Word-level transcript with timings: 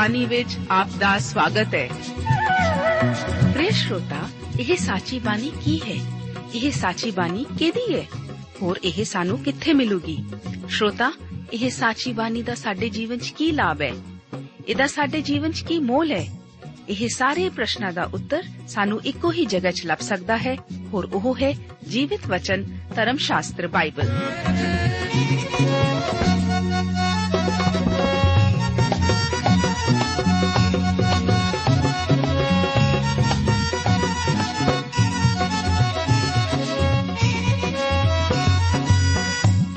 ਬਾਣੀ 0.00 0.24
ਵਿੱਚ 0.26 0.56
ਆਪ 0.70 0.90
ਦਾ 0.90 1.08
ਸਵਾਗਤ 1.18 1.74
ਹੈ 1.74 1.88
ਪ੍ਰਿਯ 3.54 3.70
ਸ਼ਰੋਤਾ 3.70 4.20
ਇਹ 4.60 4.74
ਸਾਚੀ 4.76 5.18
ਬਾਣੀ 5.18 5.50
ਕੀ 5.64 5.76
ਹੈ 5.80 5.96
ਇਹ 6.54 6.70
ਸਾਚੀ 6.72 7.10
ਬਾਣੀ 7.10 7.44
ਕਿਹਦੀ 7.58 7.94
ਹੈ 7.94 8.06
ਹੋਰ 8.62 8.78
ਇਹ 8.84 9.04
ਸਾਨੂੰ 9.04 9.38
ਕਿੱਥੇ 9.38 9.72
ਮਿਲੂਗੀ 9.72 10.16
ਸ਼ਰੋਤਾ 10.68 11.10
ਇਹ 11.52 11.68
ਸਾਚੀ 11.70 12.12
ਬਾਣੀ 12.12 12.42
ਦਾ 12.42 12.54
ਸਾਡੇ 12.54 12.88
ਜੀਵਨ 12.88 13.18
'ਚ 13.18 13.32
ਕੀ 13.38 13.50
ਲਾਭ 13.52 13.82
ਹੈ 13.82 13.92
ਇਹਦਾ 14.68 14.86
ਸਾਡੇ 14.86 15.20
ਜੀਵਨ 15.22 15.52
'ਚ 15.52 15.64
ਕੀ 15.64 15.78
ਮੋਲ 15.82 16.12
ਹੈ 16.12 16.24
ਇਹ 16.88 17.06
ਸਾਰੇ 17.08 17.48
ਪ੍ਰਸ਼ਨਾਂ 17.50 17.92
ਦਾ 17.92 18.10
ਉੱਤਰ 18.14 18.48
ਸਾਨੂੰ 18.68 19.00
ਇੱਕੋ 19.04 19.32
ਹੀ 19.32 19.46
ਜਗ੍ਹਾ 19.46 19.72
'ਚ 19.72 19.86
ਲੱਭ 19.86 20.02
ਸਕਦਾ 20.02 20.36
ਹੈ 20.38 20.56
ਹੋਰ 20.92 21.10
ਉਹ 21.12 21.34
ਹੈ 21.42 21.54
ਜੀਵਿਤ 21.88 22.26
ਵਚਨ 22.26 22.64
ਧਰਮ 22.96 23.16
ਸ਼ਾਸਤਰ 23.20 23.66
ਬਾਈਬਲ 23.68 24.18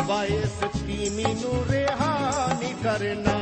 ਰੱਬਾ 0.00 0.24
ਇਸ 0.24 0.64
ਤੀਮੀ 0.86 1.34
ਨੂੰ 1.34 1.64
ਰਿਹਾ 1.70 2.46
ਨਹੀਂ 2.60 2.74
ਕਰਨਾ। 2.74 3.38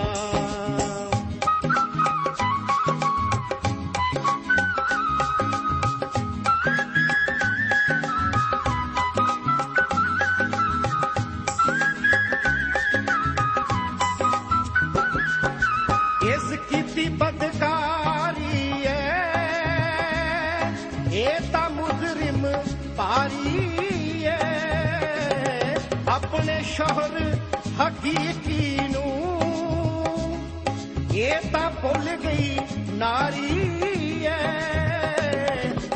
ਭੁੱਲ 31.83 32.17
ਗਈ 32.17 32.59
ਨਾਰੀ 32.91 34.25
ਏ 34.25 34.29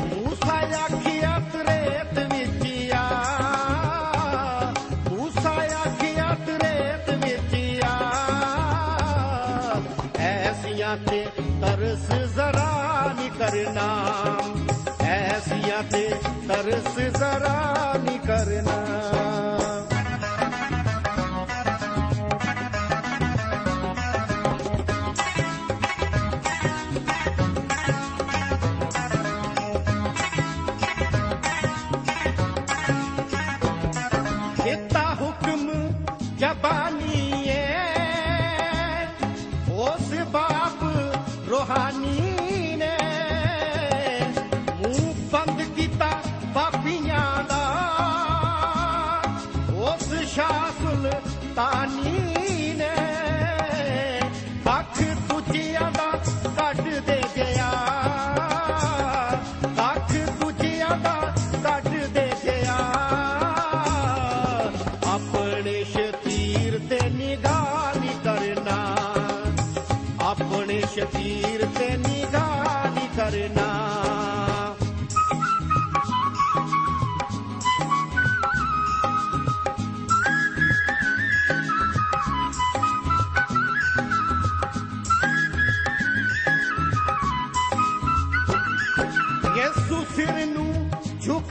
ਮੂਸਾ 0.01 0.55
ਆਖਿਆ 0.79 1.39
ਤਰੇਤ 1.53 2.19
ਵਿੱਚ 2.33 2.91
ਆ 2.93 3.03
ਮੂਸਾ 5.09 5.53
ਆਖਿਆ 5.85 6.35
ਤਰੇਤ 6.45 7.09
ਵਿੱਚ 7.23 7.55
ਆ 7.85 7.95
ਐਸੀਆਂ 10.19 10.97
ਤੇ 10.97 11.25
ਤਰਸ 11.61 12.07
ਜ਼ਰਾ 12.35 13.13
ਨਹੀਂ 13.17 13.31
ਕਰਨਾ। 13.31 13.87
ਐਸੀਆਂ 15.07 15.83
ਤੇ 15.83 16.09
ਤਰਸ 16.47 16.99
ਜ਼ਰਾ 17.17 17.93
ਨਹੀਂ 18.03 18.19
ਕਰਨਾ। 18.19 19.16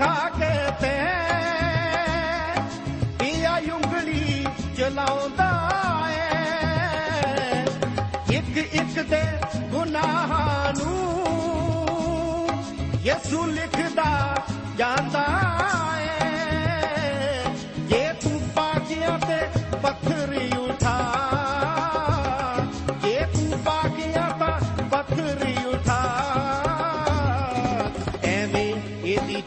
ਝੁਕਾ 0.06 0.28
ਕੇ 0.28 0.50
ਤੇ 0.80 0.90
ਪਿਆ 3.18 3.58
ਉਂਗਲੀ 3.74 4.46
ਚਲਾਉਂਦਾ 4.76 5.50
ਏ? 6.10 7.64
ਇੱਕ 8.36 8.56
ਇੱਕ 8.56 9.00
ਦੇ 9.02 9.22
ਗੁਨਾਹਾਂ 9.70 10.72
ਨੂੰ 10.72 12.48
ਯਿਸੂ 13.04 13.44
ਲਿਖਦਾ 13.46 14.36
ਜਾਂਦਾ 14.78 15.55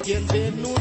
ਇਹਦੀ 0.09 0.39
ਜਿੰਦ 0.39 0.59
ਨੂੰ 0.59 0.75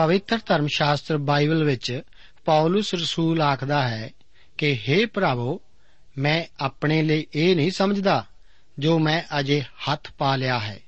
ਪਵਿੱਤਰ 0.00 0.38
ਧਰਮ 0.46 0.66
ਸ਼ਾਸਤਰ 0.66 1.16
ਬਾਈਬਲ 1.18 1.64
ਵਿੱਚ 1.64 2.00
ਪੌਲਸ 2.44 2.94
ਰਸੂਲ 2.94 3.42
ਆਖਦਾ 3.42 3.88
ਹੈ 3.88 4.10
ਕਿ 4.58 4.78
हे 4.88 5.08
ਭਰਾਵੋ, 5.14 5.60
ਮੈਂ 6.18 6.44
ਆਪਣੇ 6.60 7.02
ਲਈ 7.02 7.26
ਇਹ 7.34 7.56
ਨਹੀਂ 7.56 7.70
ਸਮਝਦਾ 7.70 8.24
ਜੋ 8.78 8.98
ਮੈਂ 8.98 9.22
ਅਜੇ 9.40 9.60
ਹੱਥ 9.60 10.10
ਪਾ 10.18 10.36
ਲਿਆ 10.36 10.58
ਹੈ, 10.58 10.78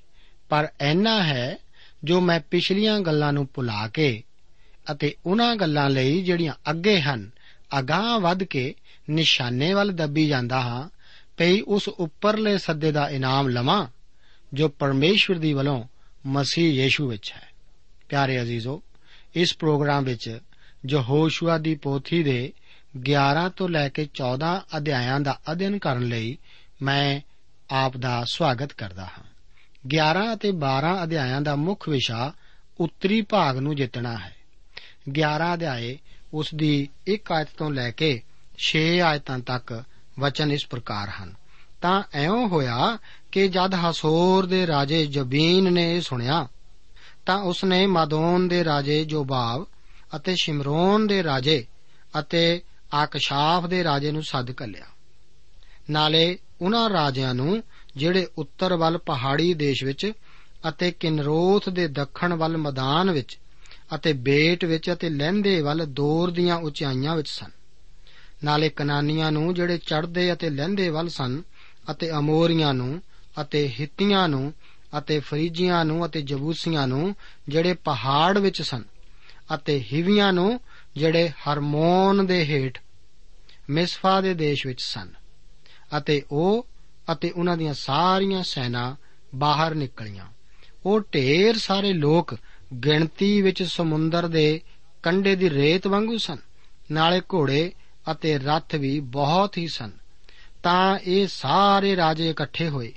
ਪਰ 0.49 0.69
ਐਨਾ 0.81 1.23
ਹੈ 1.23 1.59
ਜੋ 2.05 2.21
ਮੈਂ 2.21 2.41
ਪਿਛਲੀਆਂ 2.41 3.01
ਗੱਲਾਂ 3.01 3.33
ਨੂੰ 3.33 3.49
ਭੁਲਾ 3.55 3.89
ਕੇ 3.89 4.23
ਅਤੇ 4.93 5.15
ਉਹਨਾਂ 5.27 5.57
ਗੱਲਾਂ 5.57 5.91
ਲਈ 5.91 6.23
ਜਿਹੜੀਆਂ 6.23 6.55
ਅੱਗੇ 6.71 7.01
ਹਨ, 7.01 7.31
ਅਗਾਹ 7.79 8.21
ਵੱਧ 8.21 8.43
ਕੇ 8.43 8.75
ਨਿਸ਼ਾਨੇ 9.11 9.75
ਵੱਲ 9.75 9.93
ਦੱਬੀ 9.93 10.27
ਜਾਂਦਾ 10.29 10.61
ਹਾਂ 10.61 10.89
ਪਈ 11.37 11.61
ਉਸ 11.61 11.89
ਉੱਪਰਲੇ 11.89 12.59
ਸੱਦੇ 12.59 12.93
ਦਾ 12.93 13.09
ਇਨਾਮ 13.09 13.49
ਲਵਾਂ 13.49 13.87
ਜੋ 14.53 14.69
ਪਰਮੇਸ਼ਵਰ 14.69 15.39
ਦੀ 15.39 15.53
ਵੱਲੋਂ 15.53 15.85
ਮਸੀਹ 16.27 16.83
ਯੀਸ਼ੂ 16.83 17.09
ਵਿੱਚ 17.09 17.33
ਹੈ। 17.33 17.49
ਪਿਆਰੇ 18.09 18.43
ਅਜ਼ੀਜ਼ੋ 18.43 18.83
ਇਸ 19.35 19.57
ਪ੍ਰੋਗਰਾਮ 19.57 20.05
ਵਿੱਚ 20.05 20.39
ਯਹੋਸ਼ੂਆ 20.91 21.59
ਦੀ 21.59 21.75
ਪੋਥੀ 21.75 22.23
ਦੇ 22.23 22.53
11 23.11 23.49
ਤੋਂ 23.57 23.69
ਲੈ 23.69 23.89
ਕੇ 23.89 24.09
14 24.15 24.63
ਅਧਿਆਇਆਂ 24.77 25.21
ਦਾ 25.21 25.41
ਅਧਿਐਨ 25.53 25.79
ਕਰਨ 25.79 26.03
ਲਈ 26.03 26.39
ਮੈਂ 26.83 27.21
ਆਪ 27.71 27.97
ਦਾ 27.97 28.25
ਸਵਾਗਤ 28.33 28.73
ਕਰਦਾ 28.73 29.05
ਹਾਂ। 29.05 29.25
11 29.87 30.35
ਅਤੇ 30.35 30.51
12 30.51 31.03
ਅਧਿਆਇਆਂ 31.03 31.41
ਦਾ 31.41 31.57
ਮੁੱਖ 31.57 31.89
ਵਿਸ਼ਾ 31.89 32.33
ਉੱਤਰੀ 32.81 33.23
ਭਾਗ 33.23 33.59
ਨੂੰ 33.59 33.77
ਜਿੱਤਣਾ 33.77 34.19
ਹੈ। 34.19 34.37
11 35.09 35.55
ਅਧਿਆਏ 35.55 35.99
ਉਸ 36.35 36.55
ਦੀ 36.55 36.89
1 37.09 37.33
ਆਇਤ 37.33 37.49
ਤੋਂ 37.59 37.71
ਲੈ 37.71 37.91
ਕੇ 37.91 38.23
6 38.59 38.99
ਆਇਤਾਂ 38.99 39.39
ਤੱਕ 39.39 39.85
ਵਚਨ 40.19 40.53
ਇਸ 40.53 40.67
ਪ੍ਰਕਾਰ 40.67 41.09
ਹਨ। 41.09 41.35
ਤਾਂ 41.81 42.03
ਐਉਂ 42.13 42.49
ਹੋਇਆ 42.49 42.99
ਕਿ 43.33 43.49
ਜਦ 43.49 43.75
ਹਸੋਰ 43.75 44.47
ਦੇ 44.47 44.67
ਰਾਜੇ 44.67 45.07
ਜਬੀਨ 45.07 45.73
ਨੇ 45.73 45.97
ਇਹ 45.97 46.01
ਸੁਣਿਆ 46.01 46.49
ਤਾਂ 47.27 47.39
ਉਸਨੇ 47.39 47.87
ਮਾਦੋਨ 47.87 48.49
ਦੇ 48.49 48.65
ਰਾਜੇ 48.65 49.05
ਜੋਬਾਬ 49.05 49.67
ਅਤੇ 50.17 50.35
ਸ਼ਿਮਰੋਨ 50.35 51.07
ਦੇ 51.07 51.23
ਰਾਜੇ 51.23 51.67
ਅਤੇ 52.19 52.61
ਆਕਸ਼ਾਫ 52.95 53.67
ਦੇ 53.67 53.85
ਰਾਜੇ 53.85 54.13
ਨੂੰ 54.13 54.23
ਸੱਦ 54.23 54.51
ਘੱਲਿਆ। 54.51 54.87
ਨਾਲੇ 55.91 56.39
ਉਹਨਾਂ 56.61 56.91
ਰਾਜਿਆਂ 56.91 57.35
ਨੂੰ 57.35 57.63
ਜਿਹੜੇ 57.97 58.27
ਉੱਤਰ 58.39 58.77
ਵੱਲ 58.77 58.99
ਪਹਾੜੀ 58.99 59.55
ਦੇਸ਼ 59.55 59.85
ਵਿੱਚ 59.85 60.13
ਅਤੇ 60.69 60.91
ਕਿਨਰੋਥ 60.91 61.69
ਦੇ 61.69 61.89
ਦੱਖਣ 61.89 62.35
ਵੱਲ 62.35 62.57
ਮੈਦਾਨ 62.57 63.11
ਵਿੱਚ 63.11 63.39
ਅਤੇ 63.95 64.13
ਬੇਟ 64.13 64.65
ਵਿੱਚ 64.65 64.93
ਅਤੇ 64.93 65.09
ਲਹਿੰਦੇ 65.09 65.61
ਵੱਲ 65.61 65.87
ਦੌਰ 65.87 66.31
ਦੀਆਂ 66.31 66.57
ਉਚਾਈਆਂ 66.57 67.17
ਵਿੱਚ 67.17 67.29
ਸਨ। 67.29 67.51
ਨਾਲੇ 68.45 68.69
ਕਨਾਨੀਆਂ 68.69 69.33
ਨੂੰ 69.33 69.55
ਜਿਹੜੇ 69.55 69.79
ਚੜ੍ਹਦੇ 69.79 70.33
ਅਤੇ 70.33 70.51
ਲਹਿੰਦੇ 70.51 70.89
ਵੱਲ 70.89 71.09
ਸਨ 71.09 71.43
ਅਤੇ 71.91 72.11
ਅਮੋਰੀਆਂ 72.11 72.75
ਨੂੰ 72.75 73.03
ਅਤੇ 73.41 73.69
ਹਿੱਤੀਆਂ 73.81 74.29
ਨੂੰ 74.29 74.53
ਅਤੇ 74.99 75.21
ਫਰੀਜੀਆਂ 75.21 75.85
ਨੂੰ 75.85 76.07
ਅਤੇ 76.07 76.23
ਜਬੂਸੀਆਂ 76.23 76.89
ਨੂੰ, 76.89 77.15
ਜਿਹੜੇ 77.49 77.75
ਪਹਾੜ 77.75 78.39
ਵਿੱਚ 78.39 78.63
ਸਨ, 78.63 78.85
ਅਤੇ 79.55 79.85
ਹਿਵੀਆਂ 79.93 80.33
ਨੂੰ, 80.33 80.61
ਜਿਹੜੇ 80.97 81.29
ਹਰਮੋਨ 81.29 82.27
ਦੇ 82.27 82.45
ਹੇਠ, 82.45 82.79
ਮਿਸਫਾ 83.71 84.21
ਦੇ 84.21 84.35
ਦੇਸ਼ 84.35 84.67
ਵਿੱਚ 84.67 84.83
ਸਨ, 84.83 85.09
ਅਤੇ 85.97 86.23
ਉਹ 86.31 86.67
ਅਤੇ 87.13 87.31
ਉਹਨਾਂ 87.31 87.57
ਦੀਆਂ 87.57 87.75
ਸਾਰੀਆਂ 87.75 88.43
ਸੈਨਾ 88.43 88.97
ਬਾਹਰ 89.35 89.75
ਨਿਕਲੀਆਂ। 89.75 90.27
ਉਹ 90.87 91.01
ਢੇਰ 91.01 91.59
ਸਾਰੇ 91.59 91.93
ਲੋਕ 91.93 92.37
ਗਿਣਤੀ 92.85 93.43
ਵਿੱਚ 93.43 93.63
ਸਮੁੰਦਰ 93.63 94.29
ਦੇ 94.29 94.61
ਕੰਢੇ 95.03 95.37
ਦੀ 95.37 95.51
ਰੇਤ 95.51 95.87
ਵਾਂਗੂ 95.87 96.19
ਸਨ, 96.19 96.37
ਨਾਲੇ 96.93 97.21
ਘੋੜੇ 97.21 97.73
ਅਤੇ 98.13 98.39
ਰੱਥ 98.39 98.75
ਵੀ 98.75 99.01
ਬਹੁਤ 99.01 99.59
ਹੀ 99.59 99.69
ਸਨ। 99.69 99.91
ਤਾਂ 100.63 100.99
ਇਹ 100.99 101.27
ਸਾਰੇ 101.27 101.97
ਰਾਜੇ 101.97 102.31
ਇਕੱਠੇ 102.31 102.69
ਹੋਏ, 102.69 102.93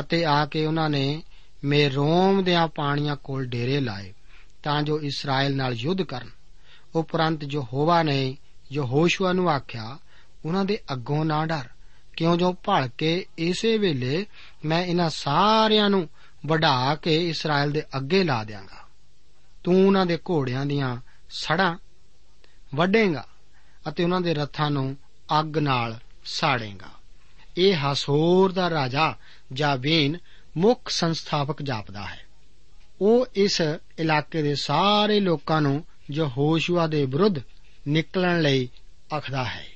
ਅਤੇ 0.00 0.24
ਆ 0.24 0.46
ਕੇ 0.46 0.66
ਉਹਨਾਂ 0.66 0.90
ਨੇ 0.90 1.22
ਮੇਰੋਮ 1.66 2.44
ਦਿਆਂ 2.44 2.68
ਪਾਣੀਆਂ 2.68 3.16
ਕੋਲ 3.16 3.46
ਡੇਰੇ 3.46 3.80
ਲਾਏ, 3.80 4.14
ਤਾਂ 4.62 4.82
ਜੋ 4.82 5.00
ਇਸਰਾਇਲ 5.00 5.56
ਨਾਲ 5.56 5.72
ਯੁੱਧ 5.72 6.02
ਕਰਨ। 6.02 6.30
ਉਪਰੰਤ 6.94 7.44
ਜੋ 7.44 7.66
ਹੋਵਾ 7.72 8.02
ਨੇ 8.02 8.36
ਯਹੋਸ਼ੂਆ 8.72 9.32
ਨੂੰ 9.32 9.50
ਆਖਿਆ, 9.50 9.98
ਉਹਨਾਂ 10.44 10.64
ਦੇ 10.64 10.78
ਅੱਗੋਂ 10.92 11.24
ਨਾ 11.24 11.46
ਡਰ। 11.46 11.68
ਕਿਉਂ 12.16 12.36
ਜੋ 12.36 12.52
ਭੜ 12.52 12.88
ਕੇ 12.98 13.26
ਇਸੇ 13.38 13.78
ਵੇਲੇ 13.78 14.26
ਮੈਂ 14.64 14.84
ਇਹਨਾਂ 14.84 15.10
ਸਾਰਿਆਂ 15.10 15.90
ਨੂੰ 15.90 16.08
ਵਢਾ 16.46 16.94
ਕੇ 16.94 17.28
ਇਸਰਾਇਲ 17.28 17.72
ਦੇ 17.72 17.82
ਅੱਗੇ 17.96 18.24
ਲਾ 18.24 18.44
ਦਿਆਂਗਾ। 18.44 18.88
ਤੂੰ 19.64 19.86
ਉਹਨਾਂ 19.86 20.06
ਦੇ 20.06 20.16
ਘੋੜਿਆਂ 20.16 20.66
ਦੀਆਂ 20.66 20.96
ਸੜਾਂ 21.30 21.76
ਵੱਢੇਗਾ 22.74 23.26
ਅਤੇ 23.88 24.04
ਉਹਨਾਂ 24.04 24.20
ਦੇ 24.20 24.34
ਰੱਥਾਂ 24.34 24.70
ਨੂੰ 24.70 24.96
ਅੱਗ 25.40 25.58
ਨਾਲ 25.58 25.98
ਸਾੜੇਗਾ। 26.24 26.96
ਇਹ 27.56 27.76
ਹਸੋਰ 27.76 28.52
ਦਾ 28.52 28.70
ਰਾਜਾ 28.70 29.14
ਜਾਬੀਨ 29.52 30.16
ਮੁੱਖ 30.56 30.88
ਸੰਸਥਾਪਕ 30.88 31.62
ਜਾਪਦਾ 31.62 32.06
ਹੈ। 32.06 32.20
ਉਹ 33.00 33.26
ਇਸ 33.34 33.62
ਇਲਾਕੇ 33.98 34.42
ਦੇ 34.42 34.54
ਸਾਰੇ 34.54 35.20
ਲੋਕਾਂ 35.20 35.62
ਨੂੰ 35.62 35.84
ਜੋ 36.10 36.26
ਹੋਸ਼ੂਆ 36.26 36.86
ਦੇ 36.86 37.04
ਵਿਰੁੱਧ 37.04 37.34
ਨਿਕਲਣ 37.88 38.42
ਲਈ 38.42 38.68
ਆਖਦਾ 39.14 39.44
ਹੈ। 39.44 39.66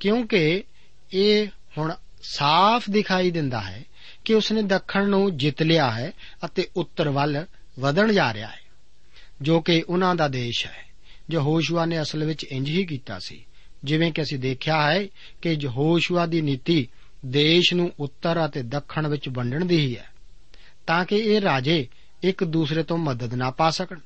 ਕਿਉਂਕਿ 0.00 0.64
ਇਹ 1.12 1.48
ਹੁਣ 1.78 1.94
ਸਾਫ਼ 2.22 2.90
ਦਿਖਾਈ 2.90 3.30
ਦਿੰਦਾ 3.30 3.60
ਹੈ 3.60 3.84
ਕਿ 4.24 4.34
ਉਸਨੇ 4.34 4.62
ਦੱਖਣ 4.62 5.08
ਨੂੰ 5.08 5.36
ਜਿੱਤ 5.36 5.62
ਲਿਆ 5.62 5.90
ਹੈ 5.90 6.12
ਅਤੇ 6.44 6.68
ਉੱਤਰ 6.76 7.08
ਵੱਲ 7.08 7.46
ਵਧਣ 7.80 8.12
ਜਾ 8.12 8.34
ਰਿਹਾ 8.34 8.48
ਹੈ, 8.48 8.60
ਜੋ 9.42 9.60
ਕਿ 9.60 9.84
ਉਹਨਾਂ 9.88 10.14
ਦਾ 10.14 10.28
ਦੇਸ਼ 10.28 10.66
ਹੈ। 10.66 10.88
ਯਹੋਸ਼ੂਆ 11.30 11.84
ਨੇ 11.84 12.02
ਅਸਲ 12.02 12.24
ਵਿੱਚ 12.24 12.44
ਇੰਜ 12.44 12.68
ਹੀ 12.68 12.86
ਕੀਤਾ 12.86 13.18
ਸੀ, 13.18 13.44
ਜਿਵੇਂ 13.84 14.12
ਕਿ 14.12 14.22
ਅਸੀਂ 14.22 14.38
ਦੇਖਿਆ 14.38 14.92
ਹੈ 14.92 15.06
ਕਿ 15.42 15.52
ਯਹੋਸ਼ੂਆ 15.52 16.26
ਦੀ 16.26 16.40
ਨੀਤੀ 16.40 16.88
ਦੇਸ਼ 17.26 17.74
ਨੂੰ 17.74 17.92
ਉੱਤਰ 18.00 18.46
ਅਤੇ 18.46 18.62
ਦੱਖਣ 18.62 19.06
ਵਿੱਚ 19.06 19.28
ਵੰਡਣ 19.28 19.64
ਦੀ 19.64 19.78
ਹੀ 19.78 19.96
ਹੈ, 19.96 20.10
ਤਾਂ 20.86 21.04
ਕਿ 21.04 21.16
ਇਹ 21.16 21.40
ਰਾਜੇ 21.40 21.88
ਇੱਕ 22.22 22.44
ਦੂਸਰੇ 22.44 22.82
ਤੋਂ 22.82 22.98
ਮਦਦ 22.98 23.34
ਨਾ 23.34 23.50
ਪਾ 23.50 23.70
ਸਕਣ। 23.70 23.98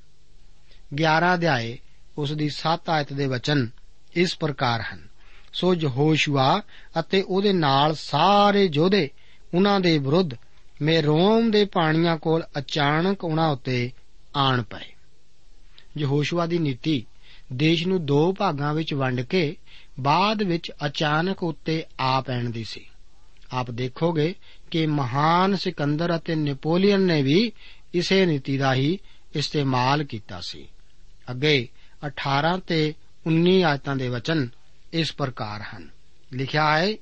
11 0.94 1.34
ਅਧਿਆਏ, 1.34 1.78
ਉਸ 2.18 2.32
ਦੀ 2.32 2.48
7 2.48 2.90
ਆਇਤ 2.90 3.12
ਦੇ 3.12 3.26
ਵਚਨ 3.26 3.68
ਇਸ 4.14 4.36
ਪ੍ਰਕਾਰ 4.36 4.80
ਹਨ। 4.80 5.08
ਸੋ 5.52 5.74
ਯਹੋਸ਼ੂਆ 5.74 6.62
ਅਤੇ 7.00 7.22
ਉਹਦੇ 7.22 7.52
ਨਾਲ 7.52 7.94
ਸਾਰੇ 7.94 8.70
ਯੋਧੇ 8.72 9.10
ਉਹਨਾਂ 9.54 9.80
ਦੇ 9.80 9.98
ਵਿਰੁੱਧ 9.98 10.30
ਮੇਰੋਮ 10.82 11.50
ਦੇ 11.50 11.64
ਪਾਣੀਆਂ 11.64 12.16
ਕੋਲ 12.16 12.44
ਅਚਾਨਕ 12.58 13.24
ਉਹਨਾਂ 13.24 13.48
ਉੱਤੇ 13.48 13.92
ਆਣ 14.36 14.62
ਪਏ। 14.62 14.92
ਯਹੋਸ਼ੂਆ 15.98 16.46
ਦੀ 16.46 16.58
ਨੀਤੀ 16.58 17.06
ਦੇਸ਼ 17.52 17.86
ਨੂੰ 17.86 18.06
ਦੋ 18.06 18.32
ਭਾਗਾਂ 18.32 18.74
ਵਿੱਚ 18.74 18.94
ਵੰਡ 18.94 19.20
ਕੇ 19.20 19.56
ਬਾਅਦ 20.00 20.42
ਵਿੱਚ 20.42 20.72
ਅਚਾਨਕ 20.86 21.42
ਉੱਤੇ 21.42 21.84
ਆ 22.00 22.20
ਪੈਣ 22.20 22.50
ਦੀ 22.50 22.64
ਸੀ। 22.64 22.86
ਆਪ 23.52 23.70
ਦੇਖੋਗੇ 23.70 24.34
ਕਿ 24.70 24.86
ਮਹਾਨ 24.86 25.56
ਸਿਕੰਦਰ 25.56 26.16
ਅਤੇ 26.16 26.34
ਨੈਪੋਲੀਅਨ 26.34 27.00
ਨੇ 27.00 27.22
ਵੀ 27.22 27.52
ਇਸੇ 27.94 28.26
ਨੀਤੀ 28.26 28.58
ਦਾ 28.58 28.74
ਹੀ 28.74 28.98
ਇਸਤੇਮਾਲ 29.34 30.04
ਕੀਤਾ 30.04 30.40
ਸੀ। 30.40 30.68
ਅੱਗੇ 31.30 31.68
18 32.06 32.58
ਤੇ 32.58 32.94
19 33.26 33.62
ਆਇਤਾਂ 33.62 33.96
ਦੇ 33.96 34.08
ਵਚਨ 34.08 34.48
ਇਸ 34.92 35.12
ਪ੍ਰਕਾਰ 35.12 35.62
ਹਨ। 35.62 35.90
ਲਿਖਿਆ 36.32 36.78
ਹੈ, 36.78 36.94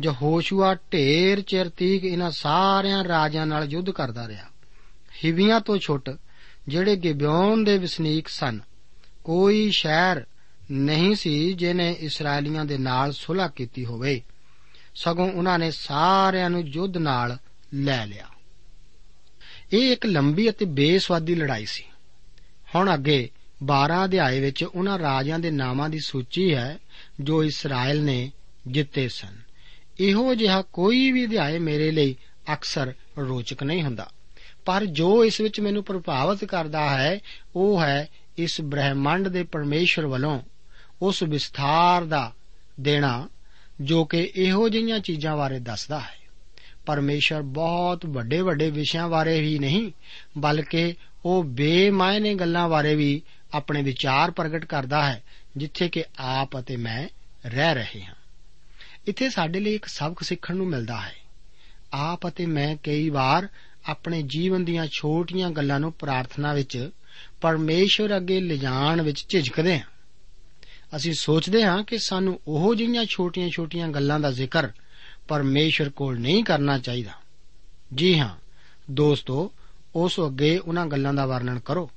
ਜੋ 0.00 0.12
ਹੋਸ਼ੂਆ 0.22 0.74
ਢੇਰ 0.74 1.40
ਚਿਰ 1.40 1.68
ਤੀਕ 1.68 2.04
ਇਹਨਾਂ 2.04 2.30
ਸਾਰਿਆਂ 2.30 3.04
ਰਾਜਿਆਂ 3.04 3.46
ਨਾਲ 3.46 3.64
ਯੁੱਧ 3.64 3.90
ਕਰਦਾ 3.90 4.28
ਰਿਹਾ। 4.28 4.44
ਹਿਵੀਆਂ 5.24 5.60
ਤੋਂ 5.60 5.78
ਛੁੱਟ 5.78 6.10
ਜਿਹੜੇ 6.68 6.96
ਗਿਬਿਓਨ 6.96 7.64
ਦੇ 7.64 7.78
ਵਸਨੀਕ 7.78 8.28
ਸਨ, 8.28 8.60
ਕੋਈ 9.24 9.70
ਸ਼ਹਿਰ 9.70 10.24
ਨਹੀਂ 10.70 11.14
ਸੀ 11.14 11.52
ਜਿਨੇ 11.52 11.96
ਇਸرائیਲੀਆਂ 12.00 12.64
ਦੇ 12.64 12.78
ਨਾਲ 12.78 13.12
ਸੁਲ੍ਹਾ 13.12 13.48
ਕੀਤੀ 13.48 13.84
ਹੋਵੇ। 13.84 14.22
ਸਗੋਂ 14.96 15.32
ਉਹਨਾਂ 15.32 15.58
ਨੇ 15.58 15.70
ਸਾਰਿਆਂ 15.70 16.50
ਨੂੰ 16.50 16.62
ਯੁੱਧ 16.66 16.96
ਨਾਲ 16.96 17.38
ਲੈ 17.74 18.06
ਲਿਆ। 18.06 18.26
ਇਹ 19.72 19.92
ਇੱਕ 19.92 20.06
ਲੰਬੀ 20.06 20.50
ਅਤੇ 20.50 20.64
ਬੇਸਵਾਦੀ 20.64 21.34
ਲੜਾਈ 21.34 21.66
ਸੀ। 21.66 21.84
ਹੁਣ 22.74 22.94
ਅੱਗੇ 22.94 23.30
12 23.62 24.04
ਅਧਿਆਏ 24.04 24.40
ਵਿੱਚ 24.40 24.64
ਉਹਨਾਂ 24.64 24.98
ਰਾਜਿਆਂ 24.98 25.38
ਦੇ 25.38 25.50
ਨਾਵਾਂ 25.50 25.88
ਦੀ 25.88 25.98
ਸੂਚੀ 25.98 26.54
ਹੈ 26.54 26.78
ਜੋ 27.20 27.44
ਇਸਰਾਇਲ 27.44 28.04
ਨੇ 28.04 28.32
ਜਿੱਤੇ 28.66 29.08
ਸਨ। 29.08 29.46
ਇਹੋ 30.00 30.34
ਜਿਹਾ 30.34 30.62
ਕੋਈ 30.62 31.12
ਵੀ 31.12 31.26
ਅਧਿਆਏ 31.26 31.58
ਮੇਰੇ 31.58 31.90
ਲਈ 31.90 32.16
ਅਕਸਰ 32.52 32.92
ਰੋਚਕ 33.18 33.62
ਨਹੀਂ 33.62 33.82
ਹੁੰਦਾ। 33.82 34.10
ਪਰ 34.64 34.86
ਜੋ 34.86 35.24
ਇਸ 35.24 35.40
ਵਿੱਚ 35.40 35.60
ਮੈਨੂੰ 35.60 35.84
ਪ੍ਰਭਾਵਿਤ 35.84 36.44
ਕਰਦਾ 36.44 36.98
ਹੈ, 36.98 37.18
ਉਹ 37.56 37.82
ਹੈ 37.82 38.08
ਇਸ 38.38 38.60
ਬ੍ਰਹਿਮੰਡ 38.60 39.28
ਦੇ 39.28 39.42
ਪਰਮੇਸ਼ਰ 39.42 40.06
ਵੱਲੋਂ 40.06 40.40
ਉਸ 41.02 41.22
ਵਿਸਥਾਰ 41.22 42.04
ਦਾ 42.04 42.32
ਦੇਣਾ 42.80 43.28
ਜੋ 43.80 44.04
ਕਿ 44.04 44.32
ਇਹੋ 44.36 44.68
ਜਿਹੀਆਂ 44.68 45.00
ਚੀਜ਼ਾਂ 45.00 45.36
ਬਾਰੇ 45.36 45.58
ਦੱਸਦਾ 45.58 46.00
ਹੈ। 46.00 46.18
ਪਰਮੇਸ਼ਰ 46.86 47.42
ਬਹੁਤ 47.42 48.06
ਵੱਡੇ 48.06 48.40
ਵੱਡੇ 48.40 48.70
ਵਿਸ਼ਿਆਂ 48.70 49.08
ਬਾਰੇ 49.08 49.40
ਹੀ 49.40 49.58
ਨਹੀਂ, 49.58 49.92
ਬਲਕਿ 50.38 50.94
ਉਹ 51.24 51.44
ਬੇਮਾਇਨੇ 51.44 52.34
ਗੱਲਾਂ 52.34 52.68
ਬਾਰੇ 52.68 52.94
ਵੀ 52.94 53.22
ਆਪਣੇ 53.54 53.82
ਵਿਚਾਰ 53.82 54.30
ਪ੍ਰਗਟ 54.30 54.64
ਕਰਦਾ 54.64 55.12
ਹੈ, 55.12 55.22
ਜਿੱਥੇ 55.56 55.88
ਕਿ 55.88 56.04
ਆਪ 56.18 56.58
ਅਤੇ 56.58 56.76
ਮੈਂ 56.76 57.08
ਰਹਿ 57.46 57.74
ਰਹੇ 57.74 58.04
ਹਾਂ। 58.04 58.14
ਇੱਥੇ 59.06 59.30
ਸਾਡੇ 59.30 59.60
ਲਈ 59.60 59.74
ਇੱਕ 59.74 59.86
ਸਬਕ 59.86 60.22
ਸਿੱਖਣ 60.22 60.56
ਨੂੰ 60.56 60.66
ਮਿਲਦਾ 60.66 61.00
ਹੈ। 61.00 61.14
ਆਪ 61.92 62.28
ਅਤੇ 62.28 62.46
ਮੈਂ 62.46 62.76
ਕਈ 62.82 63.10
ਵਾਰ 63.10 63.48
ਆਪਣੇ 63.86 64.22
ਜੀਵਨ 64.22 64.64
ਦੀਆਂ 64.64 64.86
ਛੋਟੀਆਂ 64.86 65.50
ਗੱਲਾਂ 65.50 65.80
ਨੂੰ 65.80 65.92
ਪ੍ਰਾਰਥਨਾ 65.92 66.54
ਵਿੱਚ 66.54 66.90
ਪਰਮੇਸ਼ਵਰ 67.40 68.16
ਅੱਗੇ 68.16 68.40
ਲਿਜਾਣ 68.40 69.02
ਵਿੱਚ 69.02 69.24
ਝਿਜਕਦੇ 69.28 69.78
ਹਾਂ। 69.78 69.86
ਅਸੀਂ 70.96 71.14
ਸੋਚਦੇ 71.14 71.64
ਹਾਂ 71.64 71.84
ਕਿ 71.84 71.98
ਸਾਨੂੰ 71.98 72.40
ਉਹ 72.46 72.74
ਜਿਹੀਆਂ 72.74 73.04
ਛੋਟੀਆਂ-ਛੋਟੀਆਂ 73.04 73.88
ਗੱਲਾਂ 73.88 74.20
ਦਾ 74.20 74.30
ਜ਼ਿਕਰ 74.30 74.68
ਪਰਮੇਸ਼ਵਰ 75.28 75.88
ਕੋਲ 75.88 76.18
ਨਹੀਂ 76.18 76.44
ਕਰਨਾ 76.44 76.78
ਚਾਹੀਦਾ। 76.78 77.10
ਜੀ 77.94 78.18
ਹਾਂ, 78.18 78.36
ਦੋਸਤੋ, 78.90 79.52
ਉਸ 79.94 80.20
ਅੱਗੇ 80.26 80.58
ਉਹਨਾਂ 80.58 80.86
ਗੱਲਾਂ 80.86 81.14
ਦਾ 81.14 81.26
ਵਰਣਨ 81.26 81.58
ਕਰੋ। 81.58 81.90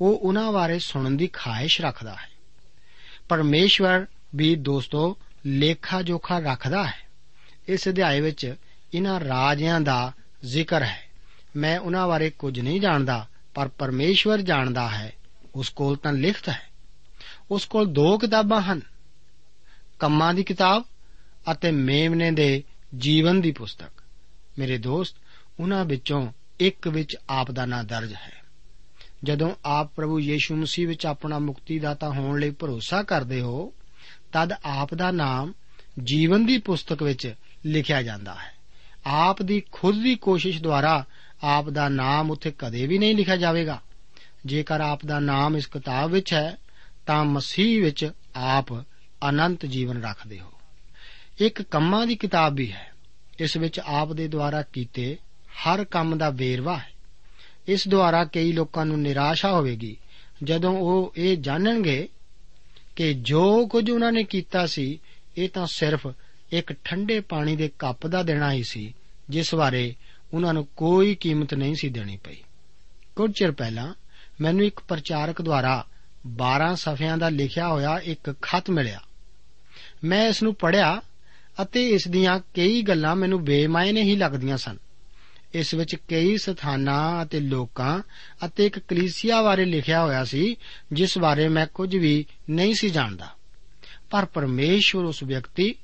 ਉਹ 0.00 0.18
ਉਹਨਾਂ 0.18 0.52
ਬਾਰੇ 0.52 0.78
ਸੁਣਨ 0.78 1.16
ਦੀ 1.16 1.26
ਖਾਹਿਸ਼ 1.26 1.80
ਰੱਖਦਾ 1.80 2.10
ਹੈ। 2.10 2.30
ਪਰਮੇਸ਼ਵਰ 3.28 4.06
ਵੀ 4.34 4.54
ਦੋਸਤੋ 4.54 5.18
ਲੇਖਾ 5.46 6.02
ਜੋਖਾ 6.02 6.38
ਰੱਖਦਾ 6.38 6.84
ਹੈ। 6.84 7.04
ਇਸ 7.68 7.88
ਅਧਿਆਏ 7.88 8.20
ਵਿੱਚ 8.20 8.54
ਇਹਨਾਂ 8.94 9.20
ਰਾਜਿਆਂ 9.20 9.80
ਦਾ 9.80 10.12
ਜ਼ਿਕਰ 10.44 10.82
ਹੈ। 10.82 11.04
ਮੈਂ 11.56 11.80
ਉਹਨਾਂ 11.80 12.08
ਬਾਰੇ 12.08 12.30
ਕੁਝ 12.30 12.60
ਨਹੀਂ 12.60 12.80
ਜਾਣਦਾ, 12.80 13.28
ਪਰ 13.54 13.68
ਪਰਮੇਸ਼ਵਰ 13.68 14.40
ਜਾਣਦਾ 14.40 14.88
ਹੈ। 14.88 15.12
ਉਸ 15.54 15.68
ਕੋਲ 15.68 15.96
ਤਾਂ 15.96 16.12
ਲਿਖਤ 16.12 16.48
ਹੈ। 16.48 16.73
ਉਸ 17.50 17.66
ਕੋਲ 17.66 17.86
ਦੋ 17.86 18.18
ਕਿਤਾਬਾਂ 18.18 18.60
ਹਨ। 18.60 18.80
ਕੰਮਾਂ 19.98 20.34
ਦੀ 20.34 20.44
ਕਿਤਾਬ 20.44 20.84
ਅਤੇ 21.52 21.70
ਮੇਮਨੇ 21.70 22.30
ਦੇ 22.30 22.62
ਜੀਵਨ 22.96 23.40
ਦੀ 23.40 23.52
ਪੁਸਤਕ। 23.52 24.02
ਮੇਰੇ 24.58 24.78
ਦੋਸਤ, 24.78 25.16
ਉਹਨਾਂ 25.60 25.84
ਵਿੱਚੋਂ 25.84 26.32
ਇੱਕ 26.60 26.88
ਵਿੱਚ 26.88 27.16
ਆਪ 27.30 27.50
ਦਾ 27.50 27.66
ਨਾਂ 27.66 27.84
ਦਰਜ 27.84 28.14
ਹੈ। 28.14 28.42
ਜਦੋਂ 29.24 29.54
ਆਪ 29.64 29.94
ਪ੍ਰਭੂ 29.94 30.20
ਯੀਸ਼ੂ 30.20 30.56
ਮਸੀਹ 30.56 30.88
ਵਿੱਚ 30.88 31.06
ਆਪਣਾ 31.06 31.38
ਮੁਕਤੀਦਾਤਾ 31.38 32.08
ਹੋਣ 32.08 32.40
ਲਈ 32.40 32.50
ਭਰੋਸਾ 32.50 33.02
ਕਰਦੇ 33.02 33.40
ਹੋ, 33.40 33.72
ਤਦ 34.32 34.52
ਆਪ 34.64 34.94
ਦਾ 34.94 35.10
ਨਾਮ 35.10 35.52
ਜੀਵਨ 36.04 36.46
ਦੀ 36.46 36.58
ਪੁਸਤਕ 36.58 37.02
ਵਿੱਚ 37.02 37.34
ਲਿਖਿਆ 37.66 38.02
ਜਾਂਦਾ 38.02 38.34
ਹੈ। 38.34 38.54
ਆਪ 39.06 39.42
ਦੀ 39.42 39.62
ਖੁਦ 39.72 40.02
ਦੀ 40.02 40.14
ਕੋਸ਼ਿਸ਼ 40.16 40.62
ਦੁਆਰਾ 40.62 41.04
ਆਪ 41.42 41.70
ਦਾ 41.70 41.88
ਨਾਮ 41.88 42.30
ਉੱਥੇ 42.30 42.52
ਕਦੇ 42.58 42.86
ਵੀ 42.86 42.98
ਨਹੀਂ 42.98 43.16
ਲਿਖਿਆ 43.16 43.36
ਜਾਵੇਗਾ। 43.36 43.80
ਜੇਕਰ 44.46 44.80
ਆਪ 44.80 45.06
ਦਾ 45.06 45.20
ਨਾਮ 45.20 45.56
ਇਸ 45.56 45.66
ਕਿਤਾਬ 45.66 46.10
ਵਿੱਚ 46.10 46.34
ਹੈ 46.34 46.56
ਤਾਂ 47.06 47.24
ਮਸੀਹ 47.24 47.82
ਵਿੱਚ 47.82 48.10
ਆਪ 48.36 48.72
ਅਨੰਤ 49.28 49.66
ਜੀਵਨ 49.66 50.02
ਰੱਖਦੇ 50.02 50.40
ਹੋ। 50.40 50.52
ਇੱਕ 51.38 51.62
ਕੰਮਾਂ 51.62 52.06
ਦੀ 52.06 52.16
ਕਿਤਾਬ 52.16 52.54
ਵੀ 52.54 52.72
ਹੈ। 52.72 52.92
ਇਸ 53.40 53.56
ਵਿੱਚ 53.56 53.80
ਆਪ 53.80 54.12
ਦੇ 54.12 54.28
ਦੁਆਰਾ 54.28 54.62
ਕੀਤੇ 54.62 55.16
ਹਰ 55.54 55.84
ਕੰਮ 55.84 56.18
ਦਾ 56.18 56.30
ਵੇਰਵਾ 56.30 56.76
ਹੈ। 56.76 56.92
ਇਸ 57.68 57.88
ਦੁਆਰਾ 57.88 58.24
ਕਈ 58.24 58.52
ਲੋਕਾਂ 58.52 58.86
ਨੂੰ 58.86 59.00
ਨਿਰਾਸ਼ਾ 59.00 59.52
ਹੋਵੇਗੀ। 59.52 59.96
ਜਦੋਂ 60.44 60.78
ਉਹ 60.78 61.12
ਇਹ 61.16 61.36
ਜਾਣਨਗੇ 61.36 62.08
ਕਿ 62.96 63.14
ਜੋ 63.14 63.66
ਕੁਝ 63.66 63.90
ਉਹਨਾਂ 63.90 64.12
ਨੇ 64.12 64.24
ਕੀਤਾ 64.24 64.66
ਸੀ, 64.66 65.00
ਇਹ 65.38 65.48
ਤਾਂ 65.48 65.66
ਸਿਰਫ 65.66 66.06
ਇੱਕ 66.52 66.72
ਠੰਡੇ 66.84 67.20
ਪਾਣੀ 67.20 67.56
ਦੇ 67.56 67.70
ਕੱਪ 67.78 68.06
ਦਾ 68.06 68.22
ਦੇਣਾ 68.22 68.52
ਹੀ 68.52 68.62
ਸੀ, 68.62 68.94
ਜਿਸ 69.30 69.54
ਬਾਰੇ 69.54 69.94
ਉਹਨਾਂ 70.34 70.54
ਨੂੰ 70.54 70.68
ਕੋਈ 70.76 71.14
ਕੀਮਤ 71.14 71.54
ਨਹੀਂ 71.54 71.74
ਸੀ 71.74 71.88
ਦੇਣੀ 71.88 72.16
ਪਈ। 72.16 72.36
ਕੁਝ 73.16 73.32
ਚਿਰ 73.32 73.52
ਪਹਿਲਾਂ 73.52 73.94
ਮੈਨੂੰ 74.40 74.64
ਇੱਕ 74.66 74.80
ਪ੍ਰਚਾਰਕ 74.80 75.42
ਦੁਆਰਾ 75.42 75.86
12 76.26 76.74
ਸਫ਼ਿਆਂ 76.74 77.18
ਦਾ 77.18 77.28
ਲਿਖਿਆ 77.28 77.68
ਹੋਇਆ 77.68 78.00
ਇੱਕ 78.04 78.34
ਖਤ 78.42 78.70
ਮਿਲਿਆ। 78.70 79.00
ਮੈਂ 80.04 80.28
ਇਸ 80.28 80.42
ਨੂੰ 80.42 80.54
ਪੜ੍ਹਿਆ 80.54 81.02
ਅਤੇ 81.62 81.88
ਇਸ 81.88 82.08
ਦੀਆਂ 82.08 82.40
ਕਈ 82.54 82.82
ਗੱਲਾਂ 82.82 83.16
ਮੈਨੂੰ 83.16 83.44
ਬੇਮਾਇਨੇ 83.44 84.02
ਹੀ 84.02 84.16
ਲੱਗਦੀਆਂ 84.16 84.56
ਸਨ। 84.56 84.78
ਇਸ 85.54 85.74
ਵਿੱਚ 85.74 85.94
ਕਈ 85.94 86.36
ਸਥਾਨਾਂ 86.36 87.24
ਅਤੇ 87.24 87.40
ਲੋਕਾਂ 87.40 88.02
ਅਤੇ 88.46 88.66
ਇੱਕ 88.66 88.78
ਕਲੀਸਿਆ 88.78 89.42
ਬਾਰੇ 89.42 89.64
ਲਿਖਿਆ 89.64 90.02
ਹੋਇਆ 90.02 90.24
ਸੀ, 90.24 90.56
ਜਿਸ 90.92 91.18
ਬਾਰੇ 91.18 91.48
ਮੈਂ 91.48 91.66
ਕੁਝ 91.66 91.96
ਵੀ 91.96 92.26
ਨਹੀਂ 92.50 92.74
ਸੀ 92.74 92.90
ਜਾਣਦਾ। 92.90 93.28
ਪਰ 94.10 94.24
ਪਰਮੇਸ਼ਵਰ 94.24 95.04
ਉਸ 95.04 95.22
ਵਿਅਕਤੀ 95.22 95.74